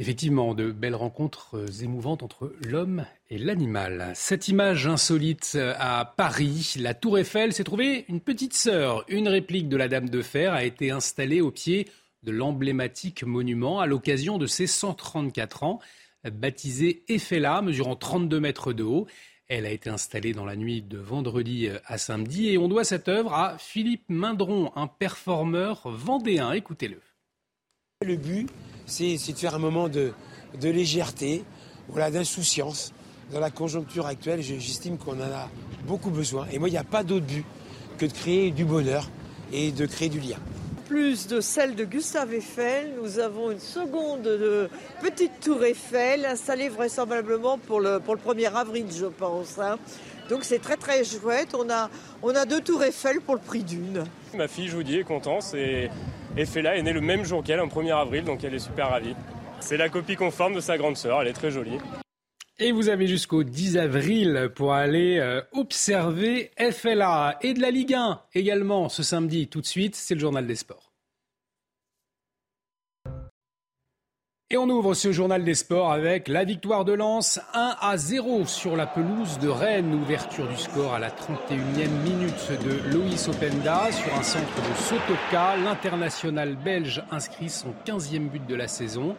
Effectivement, 0.00 0.54
de 0.54 0.72
belles 0.72 0.94
rencontres 0.94 1.58
euh, 1.58 1.84
émouvantes 1.84 2.22
entre 2.22 2.54
l'homme 2.64 3.04
et 3.28 3.36
l'animal. 3.36 4.12
Cette 4.14 4.48
image 4.48 4.86
insolite 4.86 5.52
euh, 5.56 5.74
à 5.78 6.06
Paris, 6.06 6.76
la 6.78 6.94
Tour 6.94 7.18
Eiffel 7.18 7.52
s'est 7.52 7.64
trouvée 7.64 8.06
une 8.08 8.22
petite 8.22 8.54
sœur. 8.54 9.04
Une 9.08 9.28
réplique 9.28 9.68
de 9.68 9.76
la 9.76 9.88
Dame 9.88 10.08
de 10.08 10.22
Fer 10.22 10.54
a 10.54 10.64
été 10.64 10.90
installée 10.90 11.42
au 11.42 11.50
pied 11.50 11.86
de 12.22 12.30
l'emblématique 12.30 13.24
monument 13.24 13.78
à 13.78 13.84
l'occasion 13.84 14.38
de 14.38 14.46
ses 14.46 14.66
134 14.66 15.64
ans. 15.64 15.80
Baptisée 16.24 17.04
Eiffela, 17.08 17.60
mesurant 17.60 17.94
32 17.94 18.40
mètres 18.40 18.72
de 18.72 18.84
haut, 18.84 19.06
elle 19.48 19.66
a 19.66 19.70
été 19.70 19.90
installée 19.90 20.32
dans 20.32 20.46
la 20.46 20.56
nuit 20.56 20.80
de 20.80 20.96
vendredi 20.96 21.68
euh, 21.68 21.78
à 21.84 21.98
samedi 21.98 22.48
et 22.48 22.56
on 22.56 22.68
doit 22.68 22.84
cette 22.84 23.08
œuvre 23.08 23.34
à 23.34 23.58
Philippe 23.58 24.06
Mindron, 24.08 24.72
un 24.76 24.86
performeur 24.86 25.90
vendéen. 25.90 26.52
Écoutez-le. 26.52 27.02
Le 28.02 28.16
but, 28.16 28.48
c'est 28.90 29.32
de 29.32 29.38
faire 29.38 29.54
un 29.54 29.58
moment 29.58 29.88
de, 29.88 30.12
légèreté, 30.62 31.44
voilà, 31.88 32.10
d'insouciance. 32.10 32.92
Dans 33.32 33.40
la 33.40 33.50
conjoncture 33.50 34.06
actuelle, 34.06 34.42
j'estime 34.42 34.98
qu'on 34.98 35.16
en 35.18 35.32
a 35.32 35.48
beaucoup 35.86 36.10
besoin. 36.10 36.46
Et 36.52 36.58
moi, 36.58 36.68
il 36.68 36.72
n'y 36.72 36.78
a 36.78 36.84
pas 36.84 37.04
d'autre 37.04 37.26
but 37.26 37.44
que 37.98 38.06
de 38.06 38.12
créer 38.12 38.50
du 38.50 38.64
bonheur 38.64 39.08
et 39.52 39.70
de 39.70 39.86
créer 39.86 40.08
du 40.08 40.18
lien. 40.18 40.36
Plus 40.88 41.28
de 41.28 41.40
celle 41.40 41.76
de 41.76 41.84
Gustave 41.84 42.34
Eiffel, 42.34 42.94
nous 43.00 43.20
avons 43.20 43.52
une 43.52 43.60
seconde 43.60 44.22
de 44.22 44.68
petite 45.00 45.38
tour 45.40 45.62
Eiffel 45.62 46.26
installée 46.26 46.68
vraisemblablement 46.68 47.58
pour 47.58 47.78
le, 47.78 48.00
pour 48.00 48.16
le 48.16 48.20
1er 48.20 48.52
avril, 48.52 48.86
je 48.90 49.06
pense. 49.06 49.60
Hein. 49.60 49.78
Donc 50.28 50.42
c'est 50.42 50.58
très 50.58 50.76
très 50.76 51.04
chouette. 51.04 51.54
On 51.54 51.70
a, 51.70 51.88
on 52.22 52.34
a 52.34 52.44
deux 52.44 52.60
tours 52.60 52.82
Eiffel 52.82 53.20
pour 53.20 53.36
le 53.36 53.40
prix 53.40 53.62
d'une. 53.62 54.02
Ma 54.34 54.48
fille, 54.48 54.66
je 54.66 54.74
vous 54.74 54.82
dis, 54.82 54.96
est 54.96 55.04
contente. 55.04 55.42
C'est 55.42 55.90
Eiffela 56.40 56.74
est 56.74 56.82
née 56.82 56.94
le 56.94 57.02
même 57.02 57.24
jour 57.24 57.42
qu'elle, 57.42 57.60
en 57.60 57.66
1er 57.68 57.94
avril, 57.94 58.24
donc 58.24 58.42
elle 58.44 58.54
est 58.54 58.60
super 58.60 58.88
ravie. 58.88 59.14
C'est 59.60 59.76
la 59.76 59.90
copie 59.90 60.16
conforme 60.16 60.54
de 60.54 60.60
sa 60.60 60.78
grande 60.78 60.96
sœur, 60.96 61.20
elle 61.20 61.28
est 61.28 61.34
très 61.34 61.50
jolie. 61.50 61.76
Et 62.58 62.72
vous 62.72 62.88
avez 62.88 63.06
jusqu'au 63.06 63.42
10 63.42 63.76
avril 63.76 64.50
pour 64.54 64.72
aller 64.72 65.18
euh, 65.18 65.42
observer 65.52 66.50
FLA 66.58 67.38
et 67.42 67.52
de 67.52 67.60
la 67.60 67.70
Ligue 67.70 67.94
1 67.94 68.22
également 68.34 68.88
ce 68.88 69.02
samedi. 69.02 69.48
Tout 69.48 69.60
de 69.60 69.66
suite, 69.66 69.96
c'est 69.96 70.14
le 70.14 70.20
journal 70.20 70.46
des 70.46 70.56
sports. 70.56 70.89
Et 74.52 74.56
on 74.56 74.68
ouvre 74.68 74.94
ce 74.94 75.12
journal 75.12 75.44
des 75.44 75.54
sports 75.54 75.92
avec 75.92 76.26
la 76.26 76.42
victoire 76.42 76.84
de 76.84 76.92
Lens 76.92 77.38
1 77.54 77.76
à 77.80 77.96
0 77.96 78.46
sur 78.46 78.74
la 78.74 78.84
pelouse 78.84 79.38
de 79.38 79.48
Rennes. 79.48 79.94
Ouverture 79.94 80.48
du 80.48 80.56
score 80.56 80.92
à 80.92 80.98
la 80.98 81.10
31e 81.10 81.88
minute 82.02 82.50
de 82.64 82.90
Loïs 82.92 83.28
Openda 83.28 83.92
sur 83.92 84.12
un 84.12 84.24
centre 84.24 84.56
de 84.56 84.76
Sotoka. 84.76 85.56
L'international 85.56 86.56
belge 86.56 87.00
inscrit 87.12 87.48
son 87.48 87.72
15e 87.86 88.28
but 88.28 88.44
de 88.44 88.56
la 88.56 88.66
saison. 88.66 89.14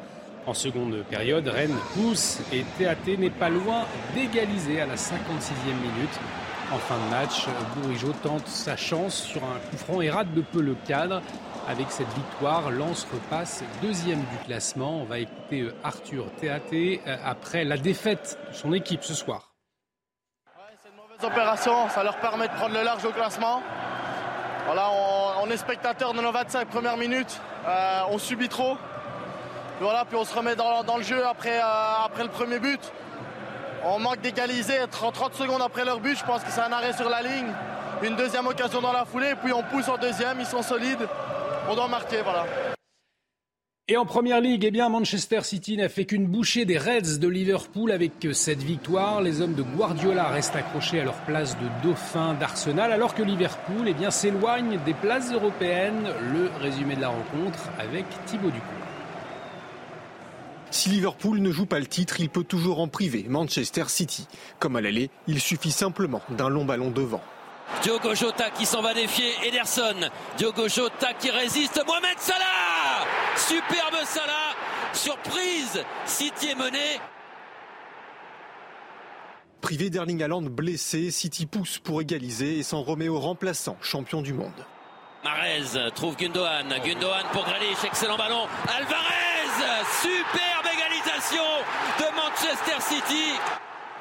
En 0.48 0.54
seconde 0.54 1.02
période, 1.10 1.48
Rennes 1.48 1.78
pousse 1.94 2.42
et 2.52 2.66
TAT 2.78 3.18
n'est 3.18 3.30
pas 3.30 3.50
loin 3.50 3.86
d'égaliser 4.14 4.82
à 4.82 4.86
la 4.86 4.96
56e 4.96 5.78
minute. 5.82 6.20
En 6.74 6.78
fin 6.78 6.98
de 7.06 7.10
match, 7.10 7.48
Bourigeau 7.78 8.12
tente 8.22 8.48
sa 8.48 8.76
chance 8.76 9.16
sur 9.16 9.42
un 9.46 9.60
coup 9.70 9.78
franc 9.78 10.02
et 10.02 10.10
rate 10.10 10.34
de 10.34 10.42
peu 10.42 10.62
le 10.62 10.76
cadre. 10.86 11.22
Avec 11.68 11.92
cette 11.92 12.12
victoire, 12.14 12.72
Lens 12.72 13.08
repasse 13.14 13.64
deuxième 13.82 14.20
du 14.20 14.38
classement. 14.46 15.02
On 15.02 15.06
va 15.06 15.20
écouter 15.20 15.62
euh, 15.62 15.76
Arthur 15.84 16.26
Théaté 16.40 17.02
euh, 17.06 17.16
après 17.24 17.64
la 17.64 17.78
défaite 17.78 18.40
de 18.50 18.56
son 18.56 18.74
équipe 18.74 19.04
ce 19.04 19.14
soir. 19.14 19.54
c'est 20.82 20.90
une 20.90 20.96
mauvaise 20.96 21.24
opération, 21.24 21.88
ça 21.90 22.04
leur 22.04 22.18
permet 22.18 22.48
de 22.48 22.54
prendre 22.54 22.74
le 22.74 22.84
large 22.84 23.06
au 23.06 23.12
classement. 23.12 23.62
Voilà, 24.66 24.90
on, 25.42 25.50
est 25.50 25.58
spectateur 25.58 26.14
de 26.14 26.22
nos 26.22 26.32
25 26.32 26.68
premières 26.68 26.98
minutes, 26.98 27.40
euh, 27.68 28.02
on 28.10 28.18
subit 28.18 28.50
trop. 28.50 28.78
voilà, 29.80 30.06
puis 30.06 30.18
on 30.18 30.26
se 30.26 30.36
remet 30.36 30.56
dans, 30.56 30.98
le 30.98 31.04
jeu 31.04 31.26
après, 31.26 31.60
après 31.60 32.24
le 32.24 32.30
premier 32.30 32.60
but. 32.60 32.92
On 33.84 34.00
manque 34.00 34.22
d'égaliser 34.22 34.78
30, 34.90 35.14
30 35.14 35.34
secondes 35.34 35.62
après 35.62 35.86
leur 35.86 36.00
but, 36.00 36.18
je 36.18 36.24
pense 36.24 36.44
que 36.44 36.52
c'est 36.52 36.62
un 36.62 36.72
arrêt 36.72 36.94
sur 36.94 37.10
la 37.10 37.22
ligne. 37.22 37.52
Une 38.04 38.16
deuxième 38.16 38.48
occasion 38.48 38.82
dans 38.82 38.94
la 38.94 39.06
foulée, 39.06 39.34
puis 39.44 39.54
on 39.54 39.64
pousse 39.64 39.90
en 39.90 39.98
deuxième, 39.98 40.40
ils 40.40 40.46
sont 40.46 40.64
solides 40.64 41.08
on 41.70 41.76
doit 41.76 41.88
marquer, 41.88 42.22
voilà. 42.22 42.46
Et 43.88 43.98
en 43.98 44.06
première 44.06 44.40
ligue, 44.40 44.64
eh 44.64 44.72
bien, 44.72 44.88
Manchester 44.88 45.42
City 45.44 45.76
n'a 45.76 45.90
fait 45.90 46.06
qu'une 46.06 46.26
bouchée 46.26 46.64
des 46.64 46.78
Reds 46.78 47.18
de 47.20 47.28
Liverpool 47.28 47.92
avec 47.92 48.14
cette 48.32 48.64
victoire. 48.64 49.22
Les 49.22 49.42
hommes 49.42 49.54
de 49.54 49.64
Guardiola 49.64 50.30
restent 50.30 50.56
accrochés 50.56 51.02
à 51.02 51.04
leur 51.04 51.18
place 51.26 51.58
de 51.58 51.68
dauphin 51.84 52.34
d'Arsenal, 52.36 52.94
alors 52.94 53.14
que 53.14 53.22
Liverpool 53.22 53.88
eh 53.88 53.94
bien, 53.94 54.10
s'éloigne 54.10 54.80
des 54.86 54.94
places 54.94 55.34
européennes. 55.34 56.08
Le 56.32 56.50
résumé 56.62 56.96
de 56.96 57.02
la 57.02 57.10
rencontre 57.10 57.70
avec 57.80 58.06
Thibaut 58.28 58.52
Ducour. 58.52 58.70
Si 60.70 60.88
Liverpool 60.88 61.40
ne 61.40 61.52
joue 61.52 61.66
pas 61.66 61.80
le 61.80 61.86
titre, 61.86 62.22
il 62.22 62.30
peut 62.30 62.46
toujours 62.46 62.80
en 62.80 62.88
priver 62.88 63.26
Manchester 63.28 63.84
City. 63.90 64.26
Comme 64.60 64.78
à 64.78 64.82
l'aller, 64.82 65.10
il 65.28 65.42
suffit 65.42 65.72
simplement 65.72 66.22
d'un 66.30 66.48
long 66.48 66.64
ballon 66.64 66.92
devant. 66.92 67.22
Diogo 67.84 68.14
Jota 68.14 68.50
qui 68.52 68.66
s'en 68.66 68.82
va 68.82 68.94
défier 68.94 69.34
Ederson. 69.44 70.10
Diogo 70.38 70.68
Jota 70.68 71.14
qui 71.14 71.32
résiste. 71.32 71.82
Mohamed 71.86 72.18
Salah 72.18 73.06
Superbe 73.36 74.06
Salah 74.06 74.56
Surprise 74.94 75.84
City 76.06 76.50
est 76.50 76.56
mené. 76.56 77.00
Privé 79.62 79.90
d'Erling 79.90 80.22
Haaland 80.24 80.42
blessé, 80.42 81.12
City 81.12 81.46
pousse 81.46 81.80
pour 81.80 82.02
égaliser 82.02 82.58
et 82.58 82.64
s'en 82.64 82.82
remet 82.82 83.08
au 83.08 83.20
remplaçant, 83.20 83.78
champion 83.82 84.22
du 84.22 84.34
monde. 84.34 84.66
Marez 85.24 85.92
trouve 85.94 86.18
Gundogan. 86.18 86.68
Gundogan 86.84 87.26
pour 87.32 87.46
Grealish. 87.46 87.84
Excellent 87.84 88.18
ballon. 88.18 88.48
Alvarez 88.68 89.32
Superbe 90.02 90.68
égalisation 90.74 91.44
de 92.00 92.16
Manchester 92.16 92.82
City. 92.82 93.34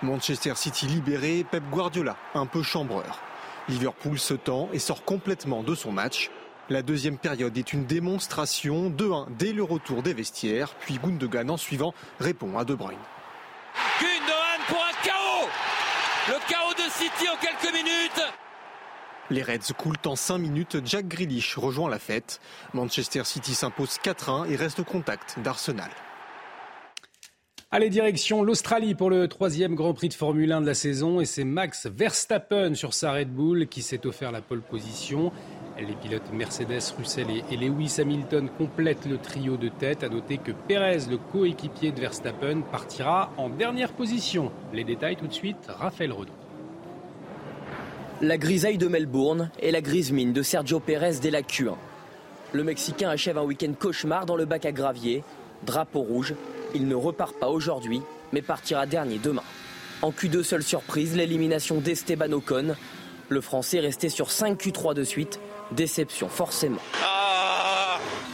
Manchester 0.02 0.54
City 0.54 0.86
libéré, 0.86 1.44
Pep 1.50 1.62
Guardiola 1.70 2.16
un 2.34 2.46
peu 2.46 2.62
chambreur. 2.62 3.18
Liverpool 3.68 4.18
se 4.18 4.34
tend 4.34 4.68
et 4.72 4.78
sort 4.78 5.04
complètement 5.04 5.62
de 5.62 5.74
son 5.74 5.92
match. 5.92 6.30
La 6.68 6.82
deuxième 6.82 7.18
période 7.18 7.56
est 7.58 7.72
une 7.72 7.84
démonstration 7.84 8.90
2-1 8.90 9.26
dès 9.38 9.52
le 9.52 9.62
retour 9.62 10.02
des 10.02 10.14
vestiaires, 10.14 10.74
puis 10.74 10.98
Gundogan 11.02 11.50
en 11.50 11.56
suivant 11.56 11.94
répond 12.20 12.56
à 12.58 12.64
De 12.64 12.74
Bruyne. 12.74 12.98
Gundogan 14.00 14.60
pour 14.68 14.78
un 14.78 15.04
chaos 15.04 15.48
Le 16.28 16.34
chaos 16.48 16.74
de 16.74 16.90
City 16.90 17.28
en 17.28 17.36
quelques 17.36 17.74
minutes 17.74 18.22
les 19.30 19.44
Reds 19.44 19.72
coulent 19.78 19.94
en 20.06 20.16
5 20.16 20.38
minutes. 20.38 20.78
Jack 20.84 21.06
Grealish 21.06 21.56
rejoint 21.56 21.88
la 21.88 22.00
fête. 22.00 22.40
Manchester 22.74 23.22
City 23.24 23.54
s'impose 23.54 23.98
4-1 24.02 24.50
et 24.50 24.56
reste 24.56 24.80
au 24.80 24.84
contact 24.84 25.38
d'Arsenal. 25.38 25.90
Allez, 27.72 27.88
direction 27.88 28.42
l'Australie 28.42 28.96
pour 28.96 29.10
le 29.10 29.28
troisième 29.28 29.76
Grand 29.76 29.94
Prix 29.94 30.08
de 30.08 30.14
Formule 30.14 30.50
1 30.50 30.62
de 30.62 30.66
la 30.66 30.74
saison. 30.74 31.20
Et 31.20 31.24
c'est 31.24 31.44
Max 31.44 31.86
Verstappen 31.86 32.74
sur 32.74 32.94
sa 32.94 33.12
Red 33.12 33.32
Bull 33.32 33.68
qui 33.68 33.82
s'est 33.82 34.04
offert 34.08 34.32
la 34.32 34.40
pole 34.40 34.60
position. 34.60 35.30
Les 35.78 35.94
pilotes 35.94 36.32
Mercedes, 36.32 36.82
Russell 36.98 37.28
et 37.48 37.56
Lewis 37.56 37.94
Hamilton 38.00 38.48
complètent 38.58 39.06
le 39.06 39.18
trio 39.18 39.56
de 39.56 39.68
tête. 39.68 40.02
À 40.02 40.08
noter 40.08 40.38
que 40.38 40.50
Perez, 40.50 41.08
le 41.08 41.16
coéquipier 41.16 41.92
de 41.92 42.00
Verstappen, 42.00 42.62
partira 42.62 43.30
en 43.36 43.48
dernière 43.48 43.92
position. 43.92 44.50
Les 44.72 44.82
détails 44.82 45.14
tout 45.14 45.28
de 45.28 45.32
suite, 45.32 45.68
Raphaël 45.68 46.10
Redon. 46.10 46.32
La 48.20 48.36
grisaille 48.36 48.78
de 48.78 48.88
Melbourne 48.88 49.52
et 49.60 49.70
la 49.70 49.80
grise 49.80 50.10
mine 50.10 50.32
de 50.32 50.42
Sergio 50.42 50.80
Perez 50.80 51.20
dès 51.22 51.30
la 51.30 51.42
Q1. 51.42 51.76
Le 52.52 52.64
Mexicain 52.64 53.10
achève 53.10 53.38
un 53.38 53.44
week-end 53.44 53.74
cauchemar 53.78 54.26
dans 54.26 54.34
le 54.34 54.44
bac 54.44 54.66
à 54.66 54.72
gravier. 54.72 55.22
Drapeau 55.64 56.00
rouge, 56.00 56.34
il 56.74 56.88
ne 56.88 56.94
repart 56.94 57.34
pas 57.34 57.48
aujourd'hui, 57.48 58.02
mais 58.32 58.42
partira 58.42 58.86
dernier 58.86 59.18
demain. 59.18 59.42
En 60.02 60.10
Q2, 60.10 60.42
seule 60.42 60.62
surprise, 60.62 61.16
l'élimination 61.16 61.80
d'Esteban 61.80 62.32
Ocon. 62.32 62.74
Le 63.28 63.40
Français 63.40 63.80
resté 63.80 64.08
sur 64.08 64.30
5 64.30 64.58
Q3 64.58 64.94
de 64.94 65.04
suite. 65.04 65.40
Déception, 65.72 66.28
forcément. 66.28 66.80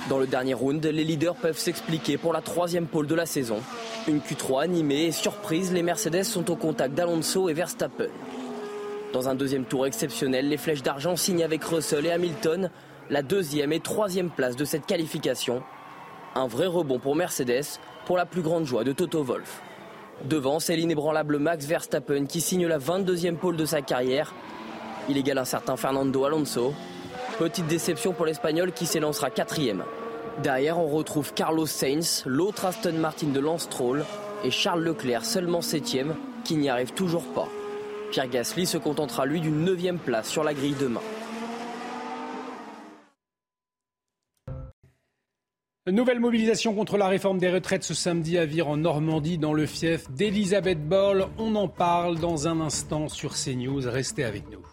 Dans 0.09 0.18
le 0.18 0.27
dernier 0.27 0.55
round, 0.55 0.85
les 0.85 1.05
leaders 1.05 1.35
peuvent 1.35 1.59
s'expliquer 1.59 2.16
pour 2.16 2.33
la 2.33 2.40
troisième 2.40 2.87
pole 2.87 3.09
de 3.09 3.14
la 3.14 3.27
saison. 3.27 3.61
Une 4.07 4.20
Q3 4.20 4.62
animée 4.62 5.07
et 5.07 5.12
surprise, 5.12 5.72
les 5.72 5.83
Mercedes 5.83 6.22
sont 6.22 6.51
au 6.51 6.57
contact 6.57 6.94
d'Alonso 6.94 7.49
et 7.49 7.55
Verstappen. 7.55 8.09
Dans 9.12 9.29
un 9.29 9.35
deuxième 9.35 9.64
tour 9.64 9.87
exceptionnel, 9.87 10.49
les 10.49 10.57
flèches 10.57 10.83
d'argent 10.83 11.16
signent 11.16 11.42
avec 11.42 11.64
Russell 11.64 12.07
et 12.07 12.12
Hamilton 12.12 12.70
la 13.11 13.22
deuxième 13.22 13.72
et 13.72 13.81
troisième 13.81 14.31
place 14.31 14.57
de 14.57 14.64
cette 14.64 14.87
qualification. 14.87 15.62
Un 16.35 16.46
vrai 16.46 16.66
rebond 16.66 16.99
pour 16.99 17.16
Mercedes, 17.16 17.64
pour 18.07 18.16
la 18.16 18.25
plus 18.25 18.40
grande 18.40 18.64
joie 18.64 18.85
de 18.85 18.92
Toto 18.92 19.23
Wolff. 19.23 19.61
Devant, 20.25 20.61
c'est 20.61 20.77
l'inébranlable 20.77 21.38
Max 21.38 21.66
Verstappen 21.66 22.25
qui 22.25 22.40
signe 22.40 22.66
la 22.66 22.79
22e 22.79 23.37
pole 23.37 23.57
de 23.57 23.66
sa 23.66 23.83
carrière. 23.83 24.33
Il 25.11 25.19
égale 25.19 25.38
un 25.38 25.45
certain 25.45 25.77
Fernando 25.77 26.25
Alonso. 26.25 26.73
Petite 27.38 27.66
déception 27.66 28.12
pour 28.12 28.25
l'Espagnol 28.25 28.73
qui 28.73 28.87
s'élancera 28.87 29.29
quatrième. 29.29 29.85
Derrière, 30.42 30.79
on 30.79 30.87
retrouve 30.87 31.35
Carlos 31.35 31.66
Sainz, 31.66 32.23
l'autre 32.27 32.64
Aston 32.64 32.95
Martin 32.95 33.29
de 33.29 33.40
Lance 33.40 33.64
Stroll, 33.64 34.05
et 34.45 34.51
Charles 34.51 34.83
Leclerc, 34.83 35.25
seulement 35.25 35.61
septième, 35.61 36.14
qui 36.45 36.57
n'y 36.57 36.69
arrive 36.69 36.92
toujours 36.92 37.25
pas. 37.35 37.49
Pierre 38.11 38.29
Gasly 38.29 38.66
se 38.66 38.79
contentera 38.79 39.27
lui 39.27 39.40
d'une 39.40 39.64
neuvième 39.64 39.99
place 39.99 40.29
sur 40.29 40.45
la 40.45 40.55
grille 40.55 40.77
de 40.81 40.87
Nouvelle 45.92 46.18
mobilisation 46.18 46.75
contre 46.75 46.96
la 46.96 47.07
réforme 47.07 47.38
des 47.38 47.49
retraites 47.49 47.85
ce 47.85 47.94
samedi 47.94 48.38
à 48.38 48.44
Vire 48.44 48.66
en 48.66 48.77
Normandie 48.77 49.38
dans 49.38 49.53
le 49.53 49.66
fief 49.66 50.11
d'Elisabeth 50.11 50.85
Boll. 50.88 51.29
On 51.38 51.55
en 51.55 51.68
parle 51.68 52.18
dans 52.18 52.49
un 52.49 52.61
instant 52.61 53.09
sur 53.09 53.35
CNews. 53.35 53.83
Restez 53.88 54.25
avec 54.25 54.51
nous. 54.51 54.66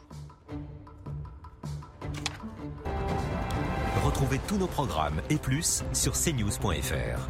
Retrouvez 4.04 4.40
tous 4.48 4.58
nos 4.58 4.66
programmes 4.66 5.22
et 5.30 5.38
plus 5.38 5.84
sur 5.94 6.14
cnews.fr. 6.14 7.30